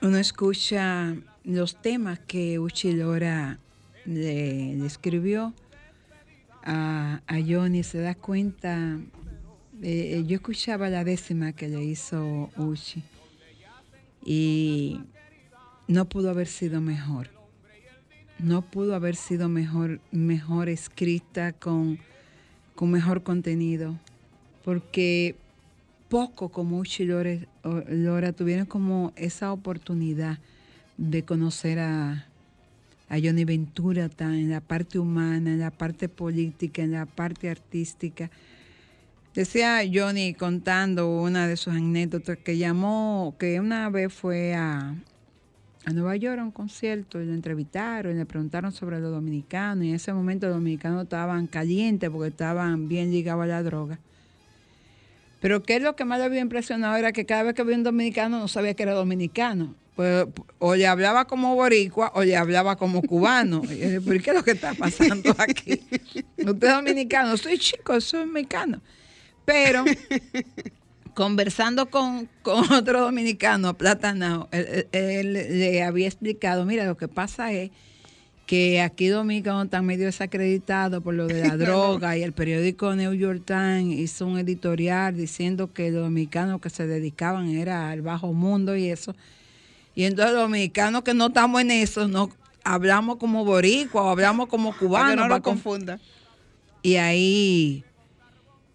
Uno 0.01 0.17
escucha 0.17 1.13
los 1.45 1.81
temas 1.81 2.19
que 2.19 2.59
Uchi 2.59 2.93
Lora 2.93 3.59
le, 4.05 4.75
le 4.75 4.85
escribió 4.85 5.53
a, 6.63 7.21
Johnny, 7.47 7.83
se 7.83 7.99
da 7.99 8.15
cuenta. 8.15 8.97
eh, 9.81 10.23
yo 10.25 10.35
escuchaba 10.35 10.89
la 10.89 11.03
décima 11.03 11.53
que 11.53 11.67
le 11.69 11.83
hizo 11.83 12.49
Uchi 12.57 13.03
y 14.25 15.01
no 15.87 16.05
pudo 16.05 16.31
haber 16.31 16.47
sido 16.47 16.81
mejor. 16.81 17.29
No 18.39 18.63
pudo 18.63 18.95
haber 18.95 19.15
sido 19.15 19.47
mejor, 19.47 20.01
mejor 20.11 20.67
escrita 20.67 21.53
con, 21.53 21.99
con 22.75 22.91
mejor 22.91 23.23
contenido, 23.23 23.97
porque 24.63 25.35
poco 26.09 26.49
como 26.49 26.79
Uchi 26.79 27.09
o- 27.11 27.83
Lora 27.87 28.33
tuvieron 28.33 28.65
como 28.65 29.13
esa 29.15 29.53
oportunidad 29.53 30.39
de 30.97 31.23
conocer 31.23 31.79
a, 31.79 32.27
Johnny 33.09 33.45
Ventura 33.45 34.09
en 34.19 34.49
la 34.49 34.61
parte 34.61 34.99
humana, 34.99 35.53
en 35.53 35.59
la 35.59 35.71
parte 35.71 36.09
política, 36.09 36.81
en 36.81 36.91
la 36.91 37.05
parte 37.05 37.49
artística. 37.49 38.29
Decía 39.33 39.81
Johnny 39.91 40.33
contando 40.33 41.21
una 41.21 41.47
de 41.47 41.55
sus 41.55 41.73
anécdotas 41.73 42.37
que 42.37 42.57
llamó, 42.57 43.35
que 43.37 43.59
una 43.59 43.89
vez 43.89 44.11
fue 44.11 44.55
a, 44.55 44.95
a 45.85 45.93
Nueva 45.93 46.15
York 46.15 46.39
a 46.39 46.43
un 46.43 46.51
concierto 46.51 47.21
y 47.21 47.25
lo 47.25 47.33
entrevistaron 47.33 48.13
y 48.13 48.17
le 48.17 48.25
preguntaron 48.25 48.71
sobre 48.71 48.99
los 48.99 49.11
dominicanos 49.11 49.85
y 49.85 49.89
en 49.89 49.95
ese 49.95 50.11
momento 50.11 50.47
los 50.47 50.55
dominicanos 50.55 51.03
estaban 51.03 51.47
calientes 51.47 52.09
porque 52.09 52.29
estaban 52.29 52.87
bien 52.87 53.11
ligados 53.11 53.43
a 53.43 53.47
la 53.47 53.61
droga. 53.61 53.99
Pero 55.41 55.61
qué 55.61 55.75
es 55.75 55.83
lo 55.83 55.95
que 55.95 56.05
más 56.05 56.17
le 56.17 56.25
había 56.25 56.41
impresionado 56.41 56.95
era 56.95 57.11
que 57.11 57.25
cada 57.25 57.43
vez 57.43 57.53
que 57.53 57.61
había 57.61 57.75
un 57.75 57.83
dominicano 57.83 58.39
no 58.39 58.47
sabía 58.47 58.73
que 58.73 58.83
era 58.83 58.93
dominicano. 58.93 59.75
Pues, 59.95 60.25
o 60.59 60.75
le 60.75 60.87
hablaba 60.87 61.25
como 61.25 61.55
boricua 61.55 62.11
o 62.15 62.23
le 62.23 62.35
hablaba 62.35 62.75
como 62.75 63.01
cubano. 63.01 63.61
Y 63.63 63.99
¿Pero 64.05 64.21
qué 64.23 64.29
es 64.31 64.35
lo 64.35 64.43
que 64.43 64.51
está 64.51 64.73
pasando 64.73 65.33
aquí? 65.37 65.79
Usted 66.37 66.67
es 66.67 66.73
dominicano, 66.75 67.37
soy 67.37 67.57
chico, 67.57 67.99
soy 68.01 68.25
mexicano. 68.25 68.81
Pero 69.45 69.85
conversando 71.13 71.85
con, 71.89 72.27
con 72.41 72.71
otro 72.73 73.01
dominicano, 73.01 73.77
Platanao, 73.77 74.49
él, 74.51 74.87
él- 74.91 75.35
él 75.37 75.59
le 75.59 75.83
había 75.83 76.07
explicado, 76.07 76.65
mira, 76.65 76.85
lo 76.85 76.97
que 76.97 77.07
pasa 77.07 77.51
es 77.53 77.71
que 78.45 78.79
aquí 78.81 79.07
Dominicano 79.07 79.63
está 79.63 79.81
medio 79.81 80.05
desacreditado 80.05 81.01
por 81.01 81.15
lo 81.15 81.25
de 81.25 81.41
la 81.41 81.57
droga 81.57 82.15
y 82.17 82.21
el 82.21 82.31
periódico 82.33 82.93
New 82.95 83.13
York 83.13 83.41
Times 83.45 83.97
hizo 83.97 84.27
un 84.27 84.37
editorial 84.37 85.15
diciendo 85.15 85.73
que 85.73 85.89
los 85.89 86.03
dominicanos 86.03 86.61
que 86.61 86.69
se 86.69 86.85
dedicaban 86.85 87.49
era 87.49 87.89
al 87.89 88.01
bajo 88.03 88.33
mundo 88.33 88.75
y 88.75 88.89
eso. 88.89 89.15
Y 89.95 90.03
entonces 90.03 90.33
los 90.33 90.43
dominicanos 90.43 91.03
que 91.03 91.13
no 91.13 91.27
estamos 91.27 91.61
en 91.61 91.71
eso, 91.71 92.07
no 92.07 92.29
hablamos 92.63 93.15
como 93.17 93.45
boricua 93.45 94.03
o 94.03 94.09
hablamos 94.09 94.47
como 94.47 94.75
cubanos. 94.77 95.15
no 95.15 95.27
lo 95.27 95.41
con- 95.41 95.53
confunda. 95.53 95.99
y 96.83 96.95
ahí 96.97 97.83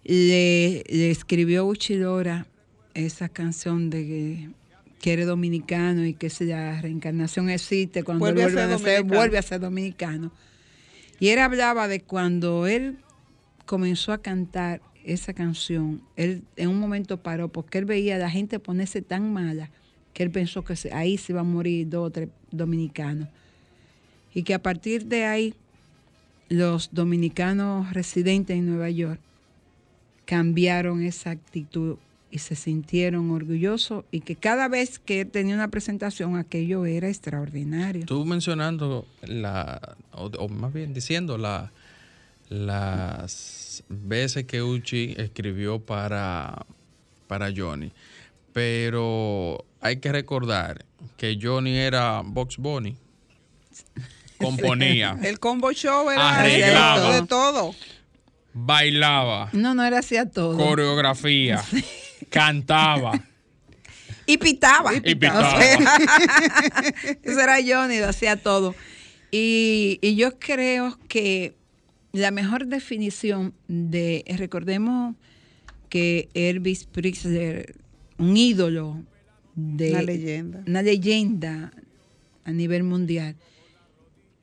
le, 0.05 0.83
le 0.89 1.11
escribió 1.11 1.67
Uchidora 1.67 2.47
esa 2.95 3.29
canción 3.29 3.91
de 3.91 3.99
que, 4.07 4.51
que 5.01 5.13
eres 5.13 5.27
dominicano 5.27 6.05
y 6.07 6.15
que 6.15 6.31
si 6.31 6.45
la 6.47 6.81
reencarnación 6.81 7.51
existe, 7.51 8.03
cuando 8.03 8.25
Vuelve 8.25 8.43
él 8.43 8.49
a 8.49 8.51
ser 8.51 8.59
a 8.61 8.67
dominicano. 8.69 9.15
vuelve 9.15 9.39
a 9.39 9.43
ser 9.43 9.61
dominicano. 9.61 10.33
Y 11.19 11.29
él 11.29 11.39
hablaba 11.39 11.87
de 11.87 12.01
cuando 12.01 12.67
él 12.67 12.97
comenzó 13.67 14.13
a 14.13 14.19
cantar 14.23 14.81
esa 15.05 15.33
canción, 15.35 16.03
él 16.17 16.43
en 16.57 16.69
un 16.69 16.79
momento 16.81 17.19
paró 17.23 17.49
porque 17.49 17.79
él 17.79 17.85
veía 17.85 18.17
a 18.17 18.19
la 18.19 18.31
gente 18.31 18.59
ponerse 18.59 19.03
tan 19.03 19.33
mala 19.33 19.71
que 20.13 20.23
él 20.23 20.31
pensó 20.31 20.65
que 20.65 20.75
ahí 20.93 21.17
se 21.19 21.33
iban 21.33 21.47
a 21.47 21.49
morir 21.49 21.89
dos 21.89 22.09
o 22.09 22.11
tres 22.11 22.29
dominicanos. 22.51 23.29
Y 24.35 24.43
que 24.43 24.55
a 24.55 24.63
partir 24.63 25.07
de 25.07 25.25
ahí 25.25 25.55
los 26.49 26.91
dominicanos 26.93 27.93
residentes 27.93 28.57
en 28.57 28.67
Nueva 28.67 28.91
York 28.91 29.21
cambiaron 30.25 31.03
esa 31.03 31.31
actitud 31.31 31.97
y 32.31 32.39
se 32.39 32.55
sintieron 32.55 33.31
orgullosos 33.31 34.05
y 34.13 34.21
que 34.21 34.37
cada 34.37 34.69
vez 34.69 34.99
que 34.99 35.25
tenía 35.25 35.55
una 35.55 35.69
presentación 35.69 36.37
aquello 36.37 36.87
era 36.87 37.09
extraordinario. 37.09 38.07
Tú 38.07 38.25
mencionando 38.25 39.07
la, 39.23 39.97
o, 40.13 40.27
o 40.27 40.49
más 40.49 40.73
bien 40.73 40.95
diciendo 40.95 41.39
la, 41.39 41.73
las 42.49 43.83
veces 43.89 44.45
que 44.45 44.63
Uchi 44.63 45.15
escribió 45.17 45.81
para, 45.81 46.67
para 47.27 47.53
Johnny, 47.57 47.91
pero 48.53 49.65
hay 49.81 49.99
que 49.99 50.13
recordar 50.13 50.85
que 51.17 51.39
Johnny 51.41 51.77
era 51.77 52.23
Box 52.25 52.57
Bunny, 52.59 52.97
componía, 54.39 55.19
El 55.23 55.39
combo 55.39 55.73
show 55.73 56.11
era 56.11 56.39
Arreglaba. 56.41 57.21
de 57.21 57.27
todo. 57.27 57.75
bailaba, 58.53 59.49
No, 59.53 59.75
no 59.75 59.85
era 59.85 59.99
así 60.01 60.17
a 60.17 60.27
todo. 60.29 60.57
coreografía, 60.57 61.63
cantaba. 62.31 63.13
Y 64.27 64.39
pitaba. 64.39 64.95
Y 64.95 65.01
pitaba. 65.01 65.41
O 65.57 65.61
sea, 65.61 65.79
Eso 67.23 67.41
era 67.41 67.57
Johnny, 67.67 67.99
lo 67.99 68.09
hacía 68.09 68.37
todo. 68.37 68.77
Y, 69.33 69.99
y 70.03 70.15
yo 70.15 70.39
creo 70.39 70.97
que 71.09 71.57
la 72.13 72.31
mejor 72.31 72.67
definición 72.67 73.55
de, 73.67 74.25
recordemos 74.37 75.17
que 75.89 76.29
Elvis 76.35 76.85
Presley, 76.85 77.65
un 78.19 78.37
ídolo 78.37 79.03
de 79.55 79.91
Una 79.91 80.03
leyenda. 80.03 80.65
una 80.67 80.83
leyenda 80.83 81.73
a 82.45 82.53
nivel 82.53 82.83
mundial, 82.85 83.37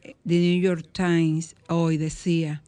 The 0.02 0.40
New 0.40 0.62
York 0.62 0.88
Times 0.94 1.56
hoy 1.68 1.98
decía 1.98 2.62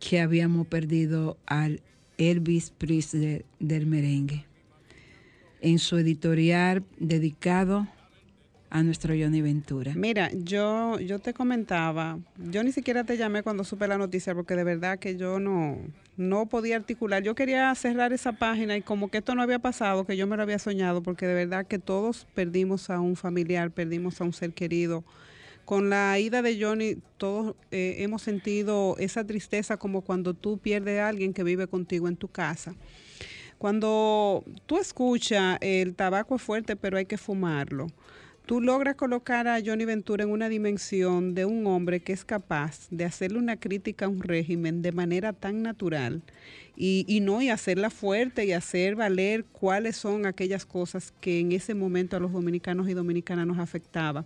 que 0.00 0.20
habíamos 0.20 0.66
perdido 0.66 1.36
al 1.46 1.82
Elvis 2.16 2.70
Presley 2.70 3.44
del 3.58 3.86
merengue 3.86 4.44
en 5.60 5.78
su 5.78 5.98
editorial 5.98 6.84
dedicado 6.98 7.88
a 8.70 8.82
nuestro 8.82 9.14
Johnny 9.14 9.40
Ventura. 9.40 9.92
Mira, 9.94 10.30
yo, 10.32 10.98
yo 11.00 11.18
te 11.18 11.32
comentaba, 11.32 12.18
yo 12.36 12.62
ni 12.62 12.72
siquiera 12.72 13.04
te 13.04 13.16
llamé 13.16 13.42
cuando 13.42 13.64
supe 13.64 13.88
la 13.88 13.98
noticia 13.98 14.34
porque 14.34 14.54
de 14.56 14.64
verdad 14.64 14.98
que 14.98 15.16
yo 15.16 15.40
no, 15.40 15.78
no 16.16 16.46
podía 16.46 16.76
articular. 16.76 17.22
Yo 17.22 17.34
quería 17.34 17.74
cerrar 17.74 18.12
esa 18.12 18.32
página 18.32 18.76
y 18.76 18.82
como 18.82 19.10
que 19.10 19.18
esto 19.18 19.34
no 19.34 19.42
había 19.42 19.58
pasado, 19.58 20.04
que 20.04 20.16
yo 20.16 20.26
me 20.26 20.36
lo 20.36 20.42
había 20.42 20.58
soñado, 20.58 21.02
porque 21.02 21.26
de 21.26 21.34
verdad 21.34 21.66
que 21.66 21.78
todos 21.78 22.26
perdimos 22.34 22.90
a 22.90 23.00
un 23.00 23.16
familiar, 23.16 23.70
perdimos 23.70 24.20
a 24.20 24.24
un 24.24 24.32
ser 24.32 24.52
querido. 24.52 25.04
Con 25.64 25.90
la 25.90 26.18
ida 26.18 26.40
de 26.40 26.62
Johnny, 26.62 26.96
todos 27.18 27.54
eh, 27.70 27.96
hemos 27.98 28.22
sentido 28.22 28.96
esa 28.98 29.24
tristeza 29.24 29.76
como 29.76 30.00
cuando 30.00 30.32
tú 30.34 30.58
pierdes 30.58 31.00
a 31.00 31.08
alguien 31.08 31.34
que 31.34 31.44
vive 31.44 31.66
contigo 31.66 32.08
en 32.08 32.16
tu 32.16 32.28
casa. 32.28 32.74
Cuando 33.58 34.44
tú 34.66 34.78
escuchas, 34.78 35.58
el 35.60 35.94
tabaco 35.94 36.36
es 36.36 36.42
fuerte, 36.42 36.76
pero 36.76 36.96
hay 36.96 37.06
que 37.06 37.18
fumarlo. 37.18 37.88
Tú 38.48 38.62
logras 38.62 38.94
colocar 38.94 39.46
a 39.46 39.60
Johnny 39.62 39.84
Ventura 39.84 40.24
en 40.24 40.30
una 40.30 40.48
dimensión 40.48 41.34
de 41.34 41.44
un 41.44 41.66
hombre 41.66 42.00
que 42.00 42.14
es 42.14 42.24
capaz 42.24 42.88
de 42.90 43.04
hacerle 43.04 43.38
una 43.38 43.60
crítica 43.60 44.06
a 44.06 44.08
un 44.08 44.22
régimen 44.22 44.80
de 44.80 44.90
manera 44.90 45.34
tan 45.34 45.62
natural 45.62 46.22
y, 46.74 47.04
y 47.06 47.20
no 47.20 47.42
y 47.42 47.50
hacerla 47.50 47.90
fuerte 47.90 48.46
y 48.46 48.52
hacer 48.52 48.96
valer 48.96 49.44
cuáles 49.44 49.98
son 49.98 50.24
aquellas 50.24 50.64
cosas 50.64 51.12
que 51.20 51.40
en 51.40 51.52
ese 51.52 51.74
momento 51.74 52.16
a 52.16 52.20
los 52.20 52.32
dominicanos 52.32 52.88
y 52.88 52.94
dominicanas 52.94 53.46
nos 53.46 53.58
afectaba 53.58 54.24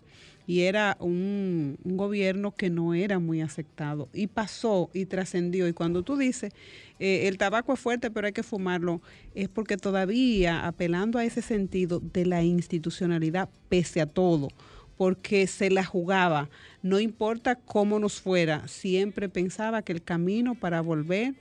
y 0.53 0.65
era 0.65 0.99
un, 1.01 1.79
gobierno 1.83 2.53
que 2.53 2.69
no 2.69 2.93
era 2.93 3.19
muy 3.19 3.41
aceptado 3.41 4.11
y 4.13 4.27
pasó 4.27 4.91
y 4.93 5.07
trascendió. 5.07 5.67
Y 5.67 5.73
cuando 5.73 6.03
tú 6.03 6.19
dices, 6.19 6.53
eh, 6.99 7.27
el 7.27 7.39
tabaco 7.39 7.73
es 7.73 7.81
fuerte 7.81 8.11
pero 8.11 8.27
hay 8.27 8.35
que 8.35 8.43
fumarlo, 8.43 9.01
es 9.35 9.49
porque 9.49 9.79
todavía 9.79 10.67
apelando 10.67 11.19
a 11.19 11.25
ese 11.25 11.41
sentido 11.41 12.01
de 12.01 12.27
la 12.27 12.43
institucionalidad 12.43 13.49
pese 13.71 14.03
a 14.03 14.07
todo, 14.07 14.49
porque 14.99 15.47
se 15.47 15.71
la 15.71 15.87
jugaba, 15.87 16.51
no 16.83 17.01
importa 17.01 17.55
cómo 17.55 17.99
nos 17.99 18.21
fuera, 18.21 18.69
siempre 18.69 19.31
pensaba 19.31 19.81
que 19.81 19.93
el 19.93 20.03
camino 20.03 20.55
para 20.55 20.83
volver 20.83 21.33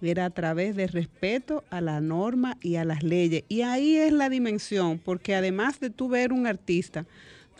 era 0.00 0.26
a 0.26 0.30
través 0.30 0.76
de 0.76 0.86
respeto 0.86 1.64
a 1.70 1.80
la 1.80 2.00
norma 2.00 2.56
y 2.62 2.76
a 2.76 2.84
las 2.84 3.02
leyes. 3.02 3.42
Y 3.48 3.62
ahí 3.62 3.96
es 3.96 4.12
la 4.12 4.28
dimensión, 4.28 4.98
porque 4.98 5.34
además 5.34 5.80
de 5.80 5.90
tú 5.90 6.08
ver 6.08 6.32
un 6.32 6.46
artista, 6.46 7.04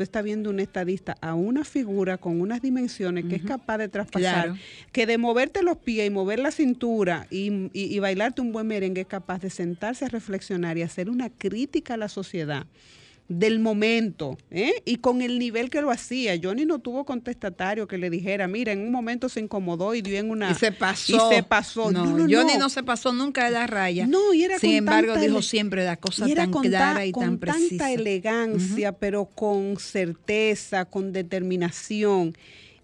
tú 0.01 0.05
estás 0.05 0.25
viendo 0.25 0.49
un 0.49 0.61
estadista 0.61 1.15
a 1.21 1.35
una 1.35 1.63
figura 1.63 2.17
con 2.17 2.41
unas 2.41 2.63
dimensiones 2.63 3.27
que 3.27 3.35
es 3.37 3.43
capaz 3.43 3.77
de 3.77 3.91
traspasar, 3.91 4.45
Claro. 4.47 4.57
que 4.93 5.05
de 5.05 5.19
moverte 5.19 5.63
los 5.63 5.77
pies 5.77 6.07
y 6.07 6.11
mover 6.11 6.39
la 6.39 6.51
cintura 6.53 7.27
y, 7.31 7.69
y- 7.75 7.95
y 7.95 7.99
bailarte 7.99 8.41
un 8.41 8.51
buen 8.51 8.67
merengue 8.67 9.03
es 9.03 9.07
capaz 9.07 9.41
de 9.43 9.51
sentarse 9.51 10.07
a 10.07 10.09
reflexionar 10.09 10.79
y 10.79 10.83
hacer 10.83 11.11
una 11.11 11.29
crítica 11.29 11.95
a 11.95 11.97
la 11.99 12.09
sociedad 12.09 12.65
del 13.33 13.61
momento, 13.61 14.37
¿eh? 14.51 14.73
y 14.85 14.97
con 14.97 15.23
el 15.23 15.38
nivel 15.38 15.71
que 15.71 15.81
lo 15.81 15.93
hacía. 15.93 16.35
Johnny 16.43 16.66
no 16.66 16.81
tuvo 16.81 17.05
contestatario 17.05 17.87
que 17.87 17.97
le 17.97 18.11
dijera, 18.11 18.49
mira, 18.49 18.73
en 18.73 18.81
un 18.81 18.90
momento 18.90 19.29
se 19.29 19.38
incomodó 19.38 19.95
y 19.95 20.03
dio 20.03 20.19
en 20.19 20.31
una... 20.33 20.51
Y 20.51 20.55
se 20.57 20.73
pasó. 20.73 21.31
Y 21.31 21.35
se 21.37 21.43
pasó. 21.45 21.93
No, 21.93 22.05
No, 22.07 22.11
no, 22.19 22.23
Johnny 22.25 22.55
no. 22.55 22.59
no 22.64 22.69
se 22.69 22.83
pasó 22.83 23.12
nunca 23.12 23.45
de 23.45 23.53
la 23.53 23.69
raya. 23.69 24.05
No, 24.09 24.35
y 24.35 24.43
era 24.43 24.59
Sin 24.59 24.71
con 24.71 24.77
embargo, 24.79 25.12
tanta 25.12 25.27
dijo 25.29 25.43
siempre 25.43 25.85
la 25.85 25.97
cosa 25.97 26.27
y 26.29 26.33
era 26.33 26.43
tan 26.43 26.51
con 26.51 26.62
clara 26.64 26.95
ta- 26.95 27.07
y 27.07 27.12
con 27.12 27.23
tan 27.23 27.38
precisa. 27.38 27.69
tanta 27.69 27.93
elegancia, 27.93 28.93
pero 28.99 29.27
con 29.27 29.77
certeza, 29.79 30.85
con 30.87 31.12
determinación. 31.12 32.37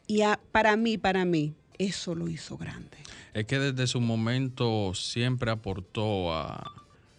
Y 0.07 0.23
a- 0.23 0.39
para 0.53 0.77
mí, 0.77 0.97
para 0.97 1.25
mí, 1.25 1.55
eso 1.77 2.15
lo 2.15 2.29
hizo 2.29 2.57
grande. 2.57 2.97
Es 3.35 3.47
que 3.47 3.59
desde 3.59 3.87
su 3.89 4.01
momento 4.01 4.95
siempre 4.95 5.51
aportó 5.51 6.33
a, 6.33 6.73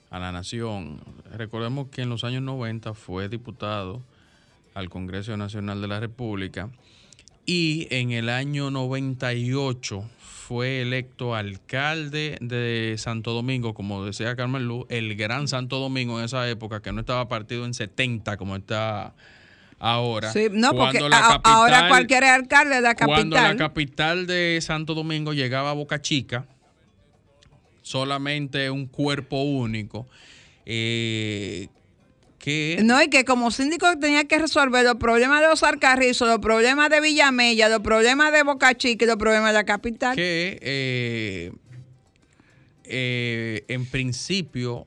a 0.09 0.19
la 0.19 0.31
nación. 0.31 1.01
Recordemos 1.35 1.87
que 1.89 2.01
en 2.03 2.09
los 2.09 2.23
años 2.23 2.41
90 2.43 2.93
fue 2.93 3.29
diputado 3.29 4.01
al 4.73 4.89
Congreso 4.89 5.35
Nacional 5.37 5.81
de 5.81 5.87
la 5.87 5.99
República 5.99 6.69
y 7.45 7.87
en 7.89 8.11
el 8.11 8.29
año 8.29 8.69
98 8.71 10.03
fue 10.19 10.81
electo 10.81 11.35
alcalde 11.35 12.37
de 12.39 12.95
Santo 12.97 13.33
Domingo, 13.33 13.73
como 13.73 14.05
decía 14.05 14.35
Carmen 14.35 14.65
Luz, 14.65 14.85
el 14.89 15.15
gran 15.15 15.47
Santo 15.49 15.79
Domingo 15.79 16.19
en 16.19 16.25
esa 16.25 16.47
época, 16.49 16.81
que 16.81 16.93
no 16.93 17.01
estaba 17.01 17.27
partido 17.27 17.65
en 17.65 17.73
70 17.73 18.37
como 18.37 18.55
está 18.55 19.13
ahora. 19.79 20.31
Sí, 20.31 20.47
no, 20.51 20.71
porque 20.73 21.01
la 21.01 21.17
a- 21.17 21.41
ahora 21.43 21.71
capital- 21.73 21.89
cualquier 21.89 22.23
alcalde 22.23 22.75
de 22.75 22.81
la 22.81 22.95
cuando 22.95 23.35
la 23.35 23.41
capital. 23.43 23.57
capital 23.57 24.27
de 24.27 24.59
Santo 24.61 24.93
Domingo 24.93 25.33
llegaba 25.33 25.71
a 25.71 25.73
Boca 25.73 26.01
Chica, 26.01 26.45
solamente 27.87 28.69
un 28.69 28.85
cuerpo 28.87 29.41
único, 29.43 30.07
eh, 30.65 31.67
que 32.39 32.79
No, 32.83 33.01
y 33.01 33.09
que 33.09 33.23
como 33.25 33.49
síndico 33.51 33.87
tenía 33.99 34.25
que 34.25 34.37
resolver 34.37 34.83
los 34.83 34.95
problemas 34.95 35.41
de 35.41 35.47
los 35.47 35.63
Alcarrizos, 35.63 36.27
los 36.27 36.39
problemas 36.39 36.89
de 36.89 37.01
Villamella, 37.01 37.69
los 37.69 37.79
problemas 37.81 38.31
de 38.33 38.43
Boca 38.43 38.75
Chica 38.75 39.05
y 39.05 39.07
los 39.07 39.17
problemas 39.17 39.49
de 39.49 39.53
la 39.53 39.63
capital. 39.65 40.15
que 40.15 40.59
eh, 40.61 41.51
eh, 42.85 43.63
en 43.67 43.85
principio 43.85 44.85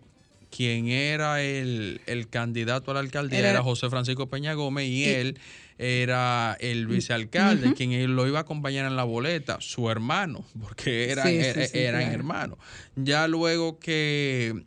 quien 0.55 0.89
era 0.89 1.43
el, 1.43 2.01
el 2.07 2.29
candidato 2.29 2.91
a 2.91 2.95
la 2.95 3.01
alcaldía 3.01 3.39
Era- 3.39 3.51
era, 3.51 3.63
José 3.63 3.89
Francisco 3.91 4.27
Peña 4.29 4.55
Gómez 4.55 4.87
y, 4.87 5.05
Y- 5.05 5.09
él 5.09 5.39
era 5.83 6.57
el 6.61 6.87
vicealcalde, 6.87 7.69
Ujú. 7.69 7.75
quien 7.77 8.15
lo 8.15 8.27
iba 8.27 8.39
a 8.39 8.43
acompañar 8.43 8.85
en 8.87 8.97
la 8.97 9.05
boleta, 9.05 9.59
su 9.61 9.89
hermano, 9.91 10.45
porque 10.61 11.11
eran, 11.11 11.27
Sí, 11.27 11.41
sí, 11.43 11.49
er- 11.49 11.67
sí, 11.69 11.79
eran 11.79 12.03
claro. 12.03 12.15
hermanos. 12.15 12.59
Ya 12.97 13.27
luego 13.29 13.79
que 13.79 14.65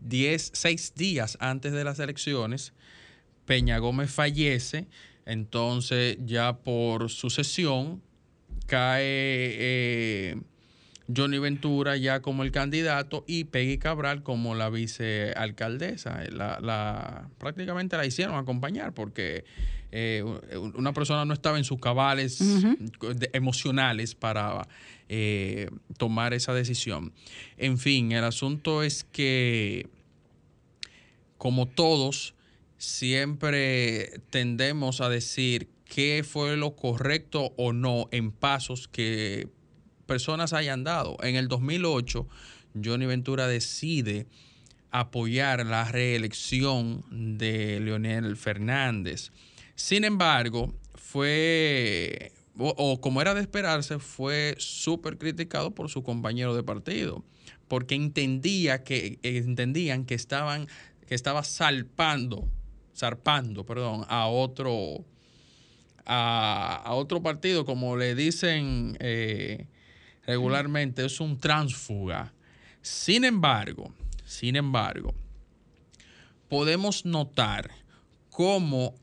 10, 0.00 0.50
seis 0.52 0.92
días 0.94 1.38
antes 1.40 1.72
de 1.72 1.82
las 1.84 1.98
elecciones, 1.98 2.74
Peña 3.46 3.78
Gómez 3.78 4.10
fallece, 4.10 4.86
entonces 5.24 6.18
ya 6.26 6.58
por 6.58 7.10
sucesión 7.10 8.02
cae 8.66 9.02
eh, 9.06 10.36
Johnny 11.14 11.38
Ventura 11.38 11.96
ya 11.98 12.20
como 12.20 12.42
el 12.44 12.50
candidato 12.52 13.24
y 13.26 13.44
Peggy 13.44 13.76
Cabral 13.78 14.22
como 14.22 14.54
la 14.54 14.70
vicealcaldesa. 14.70 16.22
La, 16.30 16.58
la- 16.60 17.28
prácticamente 17.38 17.96
la 17.96 18.06
hicieron 18.06 18.36
acompañar 18.36 18.92
porque 18.94 19.44
eh, 19.96 20.24
una 20.74 20.92
persona 20.92 21.24
no 21.24 21.32
estaba 21.34 21.56
en 21.56 21.62
sus 21.64 21.78
cabales 21.78 22.38
de- 22.40 23.30
emocionales 23.32 24.16
para 24.16 24.66
eh, 25.08 25.68
tomar 25.98 26.34
esa 26.34 26.52
decisión. 26.52 27.12
En 27.56 27.78
fin, 27.78 28.10
el 28.10 28.24
asunto 28.24 28.82
es 28.82 29.04
que 29.04 29.86
como 31.38 31.66
todos, 31.66 32.34
siempre 32.78 34.20
tendemos 34.30 35.00
a 35.00 35.08
decir 35.08 35.68
qué 35.84 36.24
fue 36.28 36.56
lo 36.56 36.74
correcto 36.74 37.52
o 37.56 37.72
no 37.72 38.08
en 38.10 38.30
pasos 38.32 38.88
que 38.88 39.48
personas 40.06 40.52
hayan 40.52 40.84
dado. 40.84 41.16
En 41.22 41.36
el 41.36 41.48
2008, 41.48 42.26
Johnny 42.82 43.06
Ventura 43.06 43.46
decide 43.46 44.26
apoyar 44.90 45.66
la 45.66 45.84
reelección 45.84 47.04
de 47.10 47.80
Leonel 47.80 48.36
Fernández. 48.36 49.30
Sin 49.74 50.04
embargo, 50.04 50.74
fue, 50.94 52.32
o, 52.56 53.00
como 53.00 53.20
era 53.20 53.34
de 53.34 53.40
esperarse, 53.40 53.98
fue 53.98 54.54
súper 54.58 55.18
criticado 55.18 55.72
por 55.72 55.90
su 55.90 56.02
compañero 56.02 56.54
de 56.54 56.62
partido, 56.62 57.24
porque 57.68 57.94
entendía 57.94 58.84
que, 58.84 59.18
entendían 59.22 60.04
que 60.04 60.14
estaban, 60.14 60.68
que 61.06 61.14
estaba 61.14 61.42
salpando, 61.44 62.48
zarpando, 62.96 63.64
perdón, 63.64 64.04
a 64.08 64.26
otro, 64.28 65.04
a, 66.04 66.82
a 66.84 66.94
otro 66.94 67.22
partido, 67.22 67.64
como 67.64 67.96
le 67.96 68.14
dicen 68.14 68.96
eh, 69.00 69.66
regularmente, 70.26 71.04
es 71.04 71.20
un 71.20 71.38
tránsfuga. 71.38 72.32
Sin 72.82 73.24
embargo, 73.24 73.92
sin 74.24 74.56
embargo, 74.56 75.14
podemos 76.48 77.04
notar 77.04 77.70
cómo 78.30 78.94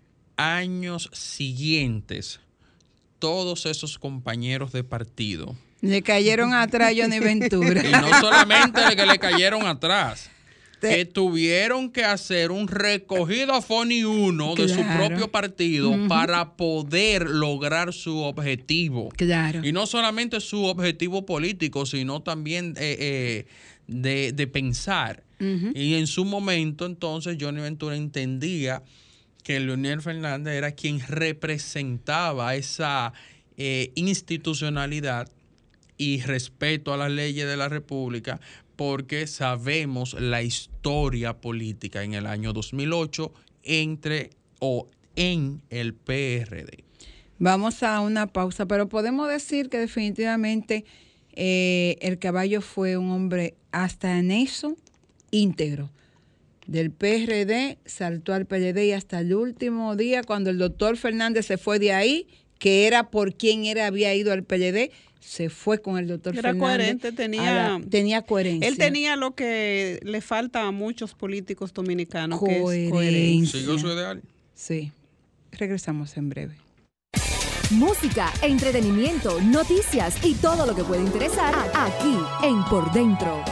años 0.49 1.09
siguientes 1.13 2.39
todos 3.19 3.65
esos 3.65 3.99
compañeros 3.99 4.71
de 4.71 4.83
partido 4.83 5.55
Le 5.81 6.01
cayeron 6.01 6.53
atrás 6.53 6.93
a 6.93 7.01
Johnny 7.01 7.19
Ventura. 7.31 7.83
y 7.87 7.91
no 7.91 8.09
solamente 8.19 8.81
de 8.81 8.95
que 8.95 9.05
le 9.05 9.19
cayeron 9.19 9.67
atrás, 9.67 10.29
que 10.81 11.05
tuvieron 11.05 11.91
que 11.91 12.03
hacer 12.03 12.51
un 12.51 12.67
recogido 12.67 13.53
a 13.53 13.61
Foni 13.61 14.03
1 14.03 14.55
de 14.55 14.67
su 14.67 14.83
propio 14.97 15.31
partido 15.31 15.95
para 16.07 16.55
poder 16.55 17.29
lograr 17.29 17.93
su 17.93 18.17
objetivo. 18.17 19.09
Claro. 19.15 19.61
Y 19.63 19.71
no 19.71 19.85
solamente 19.85 20.39
su 20.41 20.65
objetivo 20.65 21.25
político, 21.25 21.85
sino 21.85 22.21
también 22.21 22.73
eh, 22.77 22.97
eh, 22.99 23.45
de, 23.87 24.31
de 24.31 24.47
pensar. 24.47 25.23
Y 25.73 25.95
en 25.95 26.05
su 26.05 26.23
momento, 26.23 26.85
entonces, 26.85 27.37
Johnny 27.39 27.61
Ventura 27.61 27.95
entendía 27.95 28.83
que 29.43 29.59
Leonel 29.59 30.01
Fernández 30.01 30.55
era 30.55 30.71
quien 30.71 30.99
representaba 30.99 32.55
esa 32.55 33.13
eh, 33.57 33.91
institucionalidad 33.95 35.29
y 35.97 36.21
respeto 36.21 36.93
a 36.93 36.97
las 36.97 37.11
leyes 37.11 37.47
de 37.47 37.57
la 37.57 37.69
República, 37.69 38.39
porque 38.75 39.27
sabemos 39.27 40.13
la 40.19 40.41
historia 40.41 41.39
política 41.39 42.03
en 42.03 42.13
el 42.13 42.25
año 42.25 42.53
2008 42.53 43.31
entre 43.63 44.31
o 44.59 44.87
en 45.15 45.61
el 45.69 45.93
PRD. 45.93 46.83
Vamos 47.37 47.83
a 47.83 47.99
una 48.01 48.27
pausa, 48.27 48.65
pero 48.65 48.87
podemos 48.87 49.27
decir 49.27 49.69
que 49.69 49.77
definitivamente 49.77 50.85
eh, 51.33 51.97
el 52.01 52.19
caballo 52.19 52.61
fue 52.61 52.97
un 52.97 53.11
hombre 53.11 53.55
hasta 53.71 54.17
en 54.19 54.31
eso 54.31 54.75
íntegro. 55.31 55.89
Del 56.67 56.91
PRD 56.91 57.77
saltó 57.85 58.33
al 58.33 58.45
PLD 58.45 58.85
y 58.85 58.91
hasta 58.93 59.19
el 59.19 59.33
último 59.33 59.95
día, 59.95 60.23
cuando 60.23 60.49
el 60.49 60.57
doctor 60.57 60.95
Fernández 60.97 61.45
se 61.47 61.57
fue 61.57 61.79
de 61.79 61.91
ahí, 61.93 62.27
que 62.59 62.85
era 62.87 63.09
por 63.09 63.33
quien 63.35 63.65
era, 63.65 63.87
había 63.87 64.13
ido 64.13 64.31
al 64.31 64.43
PLD, 64.43 64.91
se 65.19 65.49
fue 65.49 65.81
con 65.81 65.97
el 65.97 66.07
doctor 66.07 66.33
Era 66.33 66.49
Fernández. 66.51 66.77
coherente, 66.77 67.11
tenía, 67.11 67.53
la- 67.53 67.81
tenía 67.89 68.21
coherencia. 68.23 68.67
Él 68.67 68.77
tenía 68.77 69.15
lo 69.15 69.35
que 69.35 69.99
le 70.03 70.21
falta 70.21 70.67
a 70.67 70.71
muchos 70.71 71.13
políticos 71.13 71.73
dominicanos, 71.73 72.39
que 72.39 72.57
es 72.57 72.61
Coherencia. 72.61 72.91
coherencia. 72.91 73.59
¿Siguió 73.59 73.77
su 73.79 73.87
ideal? 73.87 74.21
Sí. 74.55 74.91
Regresamos 75.51 76.15
en 76.17 76.29
breve. 76.29 76.55
Música, 77.71 78.31
entretenimiento, 78.41 79.39
noticias 79.41 80.15
y 80.25 80.33
todo 80.35 80.65
lo 80.65 80.75
que 80.75 80.83
puede 80.83 81.01
interesar 81.01 81.53
aquí 81.73 82.15
en 82.43 82.63
Por 82.65 82.91
Dentro. 82.91 83.43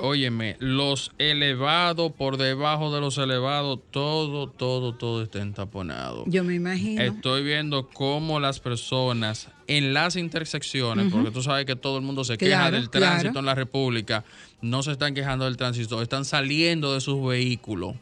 Óyeme, 0.00 0.56
los 0.58 1.12
elevados 1.18 2.12
por 2.12 2.36
debajo 2.36 2.94
de 2.94 3.00
los 3.00 3.18
elevados, 3.18 3.80
todo, 3.90 4.48
todo, 4.48 4.94
todo 4.94 5.22
está 5.22 5.40
entaponado. 5.40 6.24
Yo 6.26 6.44
me 6.44 6.54
imagino. 6.54 7.02
Estoy 7.02 7.42
viendo 7.42 7.88
cómo 7.88 8.40
las 8.40 8.60
personas 8.60 9.48
en 9.66 9.94
las 9.94 10.16
intersecciones, 10.16 11.12
porque 11.12 11.30
tú 11.30 11.42
sabes 11.42 11.66
que 11.66 11.76
todo 11.76 11.98
el 11.98 12.04
mundo 12.04 12.24
se 12.24 12.38
queja 12.38 12.70
del 12.70 12.88
tránsito 12.90 13.32
claro. 13.32 13.40
en 13.40 13.46
la 13.46 13.54
República, 13.54 14.24
no 14.60 14.82
se 14.82 14.92
están 14.92 15.14
quejando 15.14 15.44
del 15.44 15.56
tránsito, 15.56 16.00
están 16.02 16.24
saliendo 16.24 16.94
de 16.94 17.00
sus 17.00 17.26
vehículos 17.26 17.94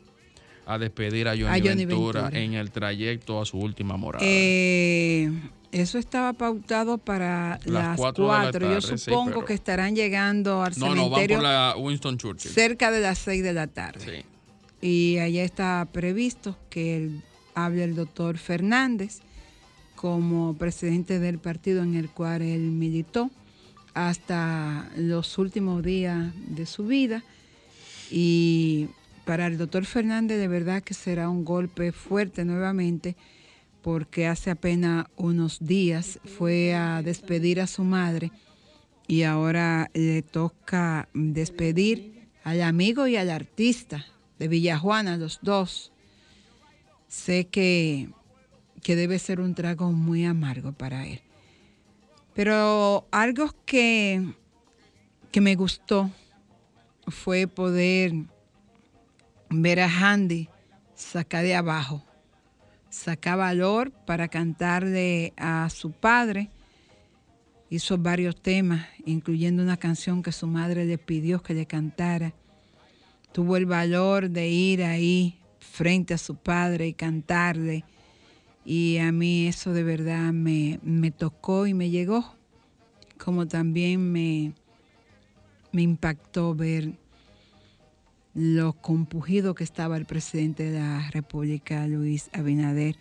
a 0.66 0.78
despedir 0.78 1.28
a 1.28 1.32
Johnny, 1.32 1.44
A 1.44 1.58
Johnny 1.58 1.84
Ventura, 1.84 2.22
Ventura. 2.22 2.40
en 2.42 2.54
el 2.54 2.70
trayecto 2.70 3.40
a 3.40 3.44
su 3.44 3.58
última 3.58 3.96
morada. 3.96 4.24
Eh, 4.26 5.30
eso 5.72 5.98
estaba 5.98 6.32
pautado 6.32 6.98
para 6.98 7.58
Las 7.64 7.66
las 7.66 7.96
cuatro 7.98 8.24
de 8.26 8.30
la 8.32 8.40
4. 8.50 8.72
Yo 8.74 8.80
sí, 8.80 8.96
supongo 8.98 9.30
pero- 9.34 9.44
que 9.46 9.54
estarán 9.54 9.94
llegando 9.96 10.62
al 10.62 10.72
no, 10.78 10.94
no, 10.94 11.10
van 11.10 11.20
cementerio 11.22 11.36
por 11.38 11.44
la 11.44 11.74
Winston 11.76 12.16
Churchill. 12.18 12.50
cerca 12.52 12.90
de 12.90 13.00
las 13.00 13.18
6 13.18 13.42
de 13.42 13.52
la 13.52 13.66
tarde. 13.66 14.24
Sí. 14.80 14.86
Y 14.86 15.18
allá 15.18 15.42
está 15.44 15.86
previsto 15.92 16.56
que 16.70 16.96
el- 16.96 17.22
hable 17.54 17.84
el 17.84 17.94
doctor 17.94 18.38
Fernández 18.38 19.20
como 19.96 20.54
presidente 20.56 21.18
del 21.18 21.38
partido 21.38 21.82
en 21.82 21.94
el 21.94 22.08
cual 22.10 22.42
él 22.42 22.60
militó 22.60 23.30
hasta 23.94 24.88
los 24.96 25.38
últimos 25.38 25.82
días 25.82 26.32
de 26.48 26.66
su 26.66 26.84
vida. 26.86 27.22
Y 28.10 28.88
para 29.24 29.46
el 29.46 29.58
doctor 29.58 29.84
Fernández 29.86 30.38
de 30.38 30.48
verdad 30.48 30.82
que 30.82 30.94
será 30.94 31.28
un 31.28 31.44
golpe 31.44 31.92
fuerte 31.92 32.44
nuevamente 32.44 33.16
porque 33.82 34.26
hace 34.26 34.50
apenas 34.50 35.06
unos 35.16 35.58
días 35.60 36.18
fue 36.38 36.74
a 36.74 37.02
despedir 37.02 37.60
a 37.60 37.66
su 37.66 37.84
madre 37.84 38.32
y 39.06 39.22
ahora 39.22 39.90
le 39.92 40.22
toca 40.22 41.08
despedir 41.12 42.28
al 42.44 42.62
amigo 42.62 43.06
y 43.06 43.16
al 43.16 43.30
artista 43.30 44.06
de 44.38 44.48
Villajuana, 44.48 45.16
los 45.16 45.38
dos. 45.42 45.92
Sé 47.08 47.46
que, 47.46 48.08
que 48.82 48.96
debe 48.96 49.18
ser 49.18 49.40
un 49.40 49.54
trago 49.54 49.92
muy 49.92 50.24
amargo 50.24 50.72
para 50.72 51.06
él. 51.06 51.20
Pero 52.34 53.06
algo 53.10 53.50
que, 53.64 54.34
que 55.30 55.40
me 55.40 55.54
gustó 55.54 56.10
fue 57.06 57.46
poder 57.46 58.12
ver 59.50 59.80
a 59.80 59.88
Handy 59.88 60.48
sacar 60.94 61.44
de 61.44 61.54
abajo, 61.54 62.04
sacar 62.90 63.38
valor 63.38 63.90
para 63.90 64.28
cantarle 64.28 65.32
a 65.36 65.68
su 65.70 65.92
padre. 65.92 66.50
Hizo 67.70 67.98
varios 67.98 68.40
temas, 68.40 68.86
incluyendo 69.04 69.62
una 69.62 69.76
canción 69.76 70.22
que 70.22 70.32
su 70.32 70.46
madre 70.46 70.84
le 70.84 70.98
pidió 70.98 71.42
que 71.42 71.54
le 71.54 71.66
cantara. 71.66 72.32
Tuvo 73.32 73.56
el 73.56 73.66
valor 73.66 74.30
de 74.30 74.48
ir 74.48 74.84
ahí 74.84 75.40
frente 75.58 76.14
a 76.14 76.18
su 76.18 76.36
padre 76.36 76.86
y 76.86 76.94
cantarle. 76.94 77.84
Y 78.64 78.98
a 78.98 79.10
mí 79.12 79.48
eso 79.48 79.72
de 79.72 79.82
verdad 79.82 80.32
me, 80.32 80.78
me 80.82 81.10
tocó 81.10 81.66
y 81.66 81.74
me 81.74 81.90
llegó, 81.90 82.36
como 83.18 83.46
también 83.46 84.12
me, 84.12 84.54
me 85.72 85.82
impactó 85.82 86.54
ver 86.54 86.92
lo 88.34 88.72
compugido 88.72 89.54
que 89.54 89.64
estaba 89.64 89.96
el 89.96 90.06
presidente 90.06 90.70
de 90.70 90.80
la 90.80 91.10
República, 91.10 91.86
Luis 91.86 92.30
Abinader, 92.32 92.96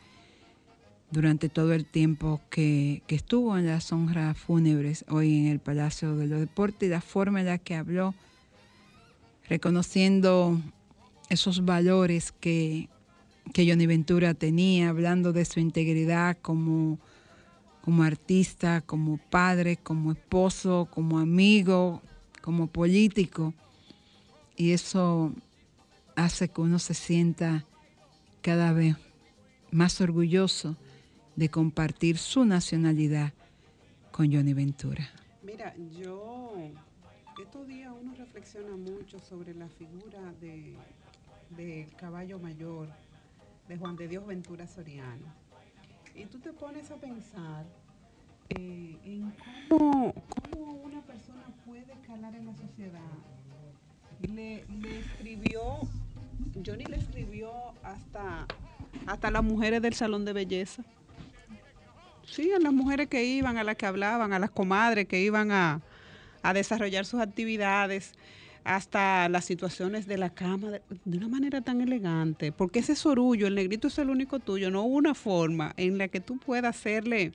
durante 1.09 1.49
todo 1.49 1.73
el 1.73 1.85
tiempo 1.85 2.41
que, 2.49 3.03
que 3.07 3.15
estuvo 3.15 3.57
en 3.57 3.67
las 3.67 3.91
honras 3.91 4.37
fúnebres 4.37 5.05
hoy 5.09 5.37
en 5.37 5.47
el 5.47 5.59
Palacio 5.59 6.15
de 6.15 6.27
los 6.27 6.39
Deportes 6.39 6.87
y 6.87 6.91
la 6.91 7.01
forma 7.01 7.39
en 7.39 7.47
la 7.47 7.57
que 7.57 7.75
habló, 7.75 8.15
reconociendo 9.47 10.59
esos 11.29 11.65
valores 11.65 12.31
que, 12.31 12.89
que 13.53 13.69
Johnny 13.69 13.85
Ventura 13.85 14.33
tenía, 14.33 14.89
hablando 14.89 15.33
de 15.33 15.45
su 15.45 15.59
integridad 15.59 16.37
como, 16.41 16.99
como 17.81 18.03
artista, 18.03 18.81
como 18.81 19.17
padre, 19.17 19.77
como 19.77 20.11
esposo, 20.11 20.87
como 20.91 21.19
amigo, 21.19 22.01
como 22.41 22.67
político. 22.67 23.53
Y 24.55 24.71
eso 24.71 25.33
hace 26.15 26.49
que 26.49 26.61
uno 26.61 26.79
se 26.79 26.93
sienta 26.93 27.65
cada 28.41 28.73
vez 28.73 28.95
más 29.71 29.99
orgulloso 30.01 30.75
de 31.35 31.49
compartir 31.49 32.17
su 32.17 32.45
nacionalidad 32.45 33.33
con 34.11 34.31
Johnny 34.31 34.53
Ventura. 34.53 35.09
Mira, 35.41 35.75
yo 35.99 36.53
estos 37.41 37.67
días 37.67 37.91
uno 37.99 38.13
reflexiona 38.15 38.75
mucho 38.75 39.19
sobre 39.19 39.53
la 39.55 39.67
figura 39.67 40.19
de 40.39 40.77
del 41.55 41.93
caballo 41.95 42.39
mayor 42.39 42.89
de 43.67 43.77
Juan 43.77 43.95
de 43.95 44.07
Dios 44.07 44.25
Ventura 44.25 44.67
Soriano. 44.67 45.25
Y 46.15 46.25
tú 46.25 46.39
te 46.39 46.51
pones 46.53 46.89
a 46.91 46.95
pensar 46.95 47.65
eh, 48.49 48.97
en 49.03 49.33
cómo, 49.69 50.13
cómo 50.51 50.73
una 50.73 51.01
persona 51.01 51.43
puede 51.65 51.93
calar 52.05 52.35
en 52.35 52.45
la 52.45 52.55
sociedad. 52.55 53.01
Le, 54.23 54.65
le 54.81 54.99
escribió, 54.99 55.61
Johnny 56.65 56.85
le 56.85 56.97
escribió 56.97 57.51
hasta, 57.83 58.47
hasta 59.05 59.31
las 59.31 59.43
mujeres 59.43 59.81
del 59.81 59.93
salón 59.93 60.25
de 60.25 60.33
belleza. 60.33 60.83
Sí, 62.25 62.51
a 62.51 62.59
las 62.59 62.73
mujeres 62.73 63.07
que 63.07 63.23
iban, 63.23 63.57
a 63.57 63.63
las 63.63 63.75
que 63.75 63.85
hablaban, 63.85 64.33
a 64.33 64.39
las 64.39 64.49
comadres 64.49 65.07
que 65.07 65.21
iban 65.21 65.51
a, 65.51 65.81
a 66.41 66.53
desarrollar 66.53 67.05
sus 67.05 67.19
actividades, 67.19 68.13
hasta 68.63 69.27
las 69.29 69.45
situaciones 69.45 70.07
de 70.07 70.17
la 70.17 70.29
cama, 70.29 70.71
de, 70.71 71.17
una 71.17 71.27
manera 71.27 71.61
tan 71.61 71.81
elegante. 71.81 72.51
Porque 72.51 72.79
ese 72.79 72.95
sorullo, 72.95 73.47
el 73.47 73.55
negrito 73.55 73.87
es 73.87 73.97
el 73.97 74.09
único 74.09 74.39
tuyo, 74.39 74.71
no 74.71 74.83
una 74.83 75.13
forma 75.13 75.73
en 75.77 75.97
la 75.97 76.07
que 76.07 76.19
tú 76.19 76.37
puedas 76.37 76.75
hacerle, 76.77 77.33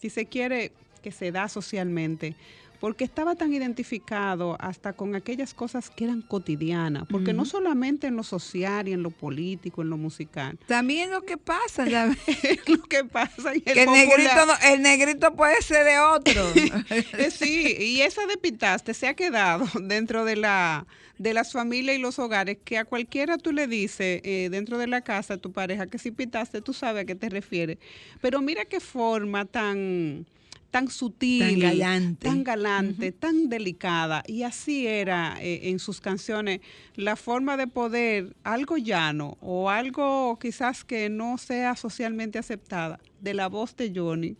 si 0.00 0.10
se 0.10 0.26
quiere, 0.26 0.72
que 1.02 1.10
se 1.10 1.32
da 1.32 1.48
socialmente. 1.48 2.34
Porque 2.80 3.02
estaba 3.04 3.34
tan 3.34 3.52
identificado 3.52 4.56
hasta 4.60 4.92
con 4.92 5.14
aquellas 5.16 5.52
cosas 5.52 5.90
que 5.90 6.04
eran 6.04 6.22
cotidianas. 6.22 7.04
Porque 7.10 7.32
no 7.32 7.44
solamente 7.44 8.06
en 8.06 8.14
lo 8.16 8.22
social 8.22 8.86
y 8.86 8.92
en 8.92 9.02
lo 9.02 9.10
político, 9.10 9.82
en 9.82 9.90
lo 9.90 9.96
musical. 9.96 10.58
También 10.66 11.10
lo 11.10 11.22
que 11.22 11.36
pasa, 11.36 11.86
la- 11.86 12.06
lo 12.66 12.82
que 12.84 13.04
pasa 13.04 13.52
en 13.52 13.62
el 13.64 13.74
que 13.74 13.82
el 13.82 13.90
negrito, 13.90 14.46
no- 14.46 14.68
el 14.72 14.82
negrito 14.82 15.34
puede 15.34 15.60
ser 15.62 15.84
de 15.84 15.98
otro. 15.98 16.52
Eh, 17.18 17.30
sí, 17.30 17.76
y 17.78 18.00
esa 18.02 18.26
de 18.26 18.36
pitaste 18.36 18.94
se 18.94 19.06
ha 19.08 19.14
quedado 19.14 19.66
dentro 19.82 20.24
de 20.24 20.36
la 20.36 20.86
de 21.18 21.34
las 21.34 21.50
familias 21.52 21.96
y 21.96 22.00
los 22.00 22.18
hogares 22.20 22.58
que 22.64 22.78
a 22.78 22.84
cualquiera 22.84 23.38
tú 23.38 23.50
le 23.52 23.66
dices 23.66 24.20
eh, 24.22 24.48
dentro 24.52 24.78
de 24.78 24.86
la 24.86 25.00
casa 25.00 25.34
de 25.34 25.40
tu 25.40 25.50
pareja 25.52 25.88
que 25.88 25.98
si 25.98 26.12
pitaste 26.12 26.62
tú 26.62 26.72
sabes 26.72 27.02
a 27.02 27.06
qué 27.06 27.16
te 27.16 27.28
refieres. 27.28 27.78
Pero 28.20 28.40
mira 28.40 28.64
qué 28.66 28.78
forma 28.78 29.44
tan 29.44 30.26
tan 30.70 30.88
sutil, 30.88 31.40
Tan 31.40 31.58
galante. 31.60 32.28
tan 32.28 32.44
galante, 32.44 33.12
tan 33.12 33.48
delicada. 33.48 34.22
Y 34.26 34.42
así 34.42 34.86
era 34.86 35.36
eh, 35.40 35.70
en 35.70 35.78
sus 35.78 36.00
canciones 36.00 36.60
la 36.94 37.16
forma 37.16 37.56
de 37.56 37.66
poder, 37.66 38.36
algo 38.44 38.76
llano 38.76 39.38
o 39.40 39.70
algo 39.70 40.38
quizás 40.40 40.84
que 40.84 41.08
no 41.08 41.38
sea 41.38 41.74
socialmente 41.76 42.38
aceptada, 42.38 43.00
de 43.20 43.34
la 43.34 43.48
voz 43.48 43.76
de 43.76 43.92
Johnny. 43.94 44.36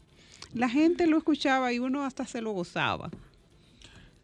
La 0.54 0.68
gente 0.68 1.06
lo 1.06 1.18
escuchaba 1.18 1.72
y 1.72 1.78
uno 1.78 2.04
hasta 2.04 2.26
se 2.26 2.40
lo 2.40 2.52
gozaba. 2.52 3.10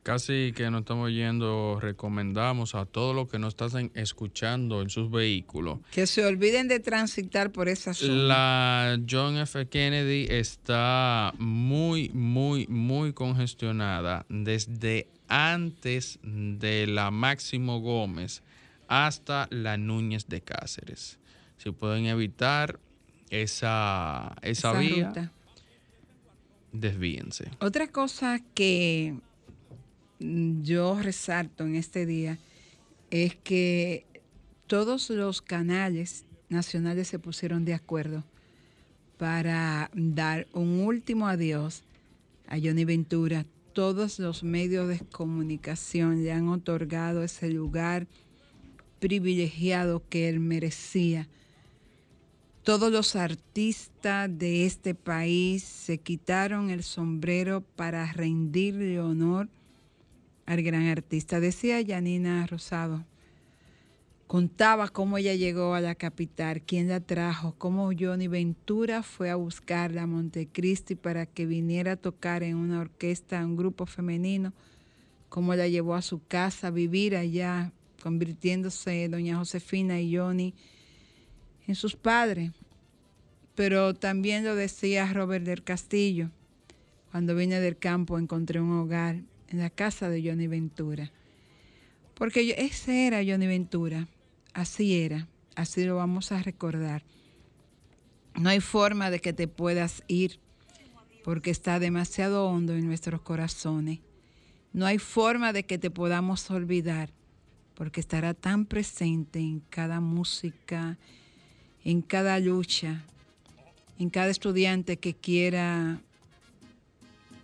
Casi 0.05 0.53
que 0.55 0.71
nos 0.71 0.81
estamos 0.83 1.11
yendo, 1.11 1.79
recomendamos 1.81 2.75
a 2.75 2.85
todos 2.85 3.17
los 3.17 3.27
que 3.27 3.39
nos 3.39 3.55
están 3.57 3.91
escuchando 3.95 4.83
en 4.83 4.91
sus 4.91 5.11
vehículos. 5.11 5.79
que 5.91 6.07
se 6.07 6.27
olviden 6.27 6.69
de 6.69 6.79
transitar 6.79 7.51
por 7.51 7.71
esa 7.71 7.95
zona. 7.95 8.13
La 8.13 9.01
John 9.11 9.39
F. 9.39 9.67
Kennedy 9.67 10.27
está 10.29 11.33
muy, 11.39 12.11
muy, 12.11 12.67
muy 12.67 13.15
congestionada 13.15 14.27
desde 14.29 15.09
antes 15.27 16.19
de 16.23 16.87
la 16.87 17.11
Máximo 17.11 17.81
Gómez 17.81 18.43
hasta 18.89 19.49
la 19.51 19.79
Núñez 19.79 20.29
de 20.29 20.43
Cáceres. 20.43 21.19
Si 21.57 21.71
pueden 21.71 22.05
evitar 22.05 22.79
esa, 23.31 24.37
esa, 24.43 24.71
Esa 24.73 24.79
vía, 24.79 25.07
ruta. 25.09 25.33
desvíense. 26.73 27.49
Otra 27.61 27.89
cosa 27.89 28.41
que 28.55 29.15
yo 30.63 30.99
resalto 31.01 31.65
en 31.65 31.75
este 31.77 32.07
día 32.07 32.39
es 33.11 33.37
que 33.37 34.07
todos 34.67 35.11
los 35.11 35.43
canales 35.43 36.25
nacionales 36.49 37.09
se 37.09 37.19
pusieron 37.19 37.65
de 37.65 37.75
acuerdo 37.75 38.25
para 39.19 39.91
dar 39.95 40.47
un 40.53 40.81
último 40.81 41.29
adiós 41.29 41.83
a 42.47 42.57
Johnny 42.59 42.85
Ventura. 42.85 43.45
Todos 43.75 44.19
los 44.19 44.43
medios 44.43 44.89
de 44.89 45.01
comunicación 45.01 46.23
le 46.23 46.33
han 46.33 46.49
otorgado 46.49 47.23
ese 47.23 47.51
lugar 47.51 48.07
privilegiado 49.01 50.03
que 50.09 50.29
él 50.29 50.41
merecía 50.41 51.29
Todos 52.63 52.91
los 52.91 53.15
artistas 53.15 54.31
de 54.39 54.65
este 54.65 54.95
país 54.95 55.63
se 55.65 55.99
quitaron 55.99 56.71
el 56.71 56.83
sombrero 56.83 57.61
para 57.61 58.11
rendirle 58.13 59.01
honor 59.01 59.49
al 60.47 60.63
gran 60.63 60.87
artista. 60.87 61.41
Decía 61.41 61.85
Janina 61.87 62.47
Rosado, 62.47 63.05
contaba 64.27 64.89
cómo 64.89 65.19
ella 65.19 65.35
llegó 65.35 65.75
a 65.75 65.81
la 65.81 65.95
capital, 65.95 66.63
quién 66.63 66.89
la 66.89 67.01
trajo, 67.01 67.55
cómo 67.59 67.91
Johnny 67.99 68.29
Ventura 68.29 69.03
fue 69.03 69.31
a 69.31 69.37
buscarla 69.37 70.03
a 70.03 70.07
Montecristi 70.07 70.95
para 70.95 71.27
que 71.27 71.47
viniera 71.47 71.93
a 71.93 71.97
tocar 71.97 72.43
en 72.43 72.57
una 72.57 72.81
orquesta, 72.81 73.45
un 73.45 73.57
grupo 73.57 73.87
femenino, 73.87 74.53
cómo 75.29 75.55
la 75.55 75.69
llevó 75.69 75.95
a 75.95 76.03
su 76.03 76.25
casa 76.27 76.69
a 76.69 76.71
vivir 76.71 77.17
allá, 77.17 77.73
convirtiéndose 78.03 79.09
doña 79.09 79.37
Josefina 79.37 80.01
y 80.01 80.17
Johnny 80.17 80.55
en 81.67 81.75
sus 81.75 81.97
padres. 81.97 82.53
Pero 83.55 83.95
también 83.95 84.45
lo 84.45 84.57
decía 84.57 85.13
Robert 85.13 85.45
del 85.45 85.63
Castillo, 85.63 86.31
cuando 87.13 87.37
vine 87.37 87.61
del 87.61 87.79
campo 87.79 88.19
encontré 88.19 88.61
un 88.61 88.73
hogar 88.73 89.23
en 89.49 89.59
la 89.59 89.71
casa 89.71 90.09
de 90.09 90.23
Johnny 90.23 90.47
Ventura. 90.47 91.11
Porque 92.15 92.55
ese 92.59 93.07
era 93.07 93.19
Johnny 93.19 93.47
Ventura, 93.47 94.09
así 94.53 95.01
era, 95.01 95.29
así 95.57 95.85
lo 95.85 95.97
vamos 95.97 96.33
a 96.33 96.43
recordar. 96.43 97.03
No 98.37 98.49
hay 98.51 98.61
forma 98.61 99.11
de 99.11 99.21
que 99.21 99.33
te 99.33 99.49
puedas 99.49 100.03
ir 100.09 100.41
porque 101.25 101.51
está 101.51 101.79
demasiado 101.79 102.47
hondo 102.47 102.75
en 102.75 102.87
nuestros 102.87 103.21
corazones. 103.23 104.01
No 104.73 104.87
hay 104.87 104.99
forma 104.99 105.53
de 105.53 105.65
que 105.65 105.79
te 105.79 105.91
podamos 105.91 106.51
olvidar 106.51 107.11
porque 107.75 108.01
estará 108.01 108.35
tan 108.35 108.67
presente 108.67 109.39
en 109.39 109.61
cada 109.71 110.01
música, 110.01 110.99
en 111.85 112.03
cada 112.03 112.39
lucha, 112.39 113.05
en 113.99 114.11
cada 114.11 114.31
estudiante 114.31 114.99
que 114.99 115.15
quiera 115.15 116.01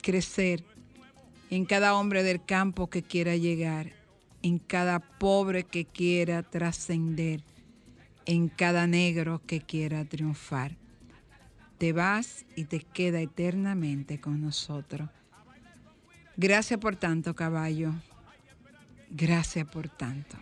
crecer 0.02 0.64
en 1.50 1.64
cada 1.64 1.94
hombre 1.94 2.22
del 2.22 2.44
campo 2.44 2.88
que 2.88 3.02
quiera 3.02 3.36
llegar, 3.36 3.92
en 4.42 4.58
cada 4.58 5.00
pobre 5.00 5.64
que 5.64 5.84
quiera 5.84 6.42
trascender, 6.42 7.42
en 8.24 8.48
cada 8.48 8.86
negro 8.86 9.42
que 9.46 9.60
quiera 9.60 10.04
triunfar. 10.04 10.76
Te 11.78 11.92
vas 11.92 12.46
y 12.56 12.64
te 12.64 12.80
queda 12.80 13.20
eternamente 13.20 14.20
con 14.20 14.40
nosotros. 14.40 15.08
Gracias 16.36 16.78
por 16.78 16.96
tanto, 16.96 17.34
caballo. 17.34 17.92
Gracias 19.10 19.66
por 19.66 19.88
tanto. 19.88 20.36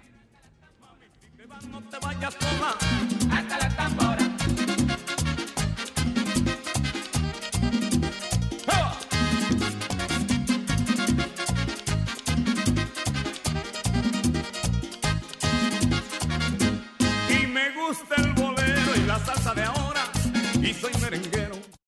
Gusta 17.89 18.17
el 18.17 18.33
bolero 18.35 18.97
y 18.97 19.07
la 19.07 19.19
salsa 19.19 19.55
de 19.55 19.65
ahora. 19.65 20.03
Y 20.61 20.75
soy 20.75 20.93
merengue 21.01 21.48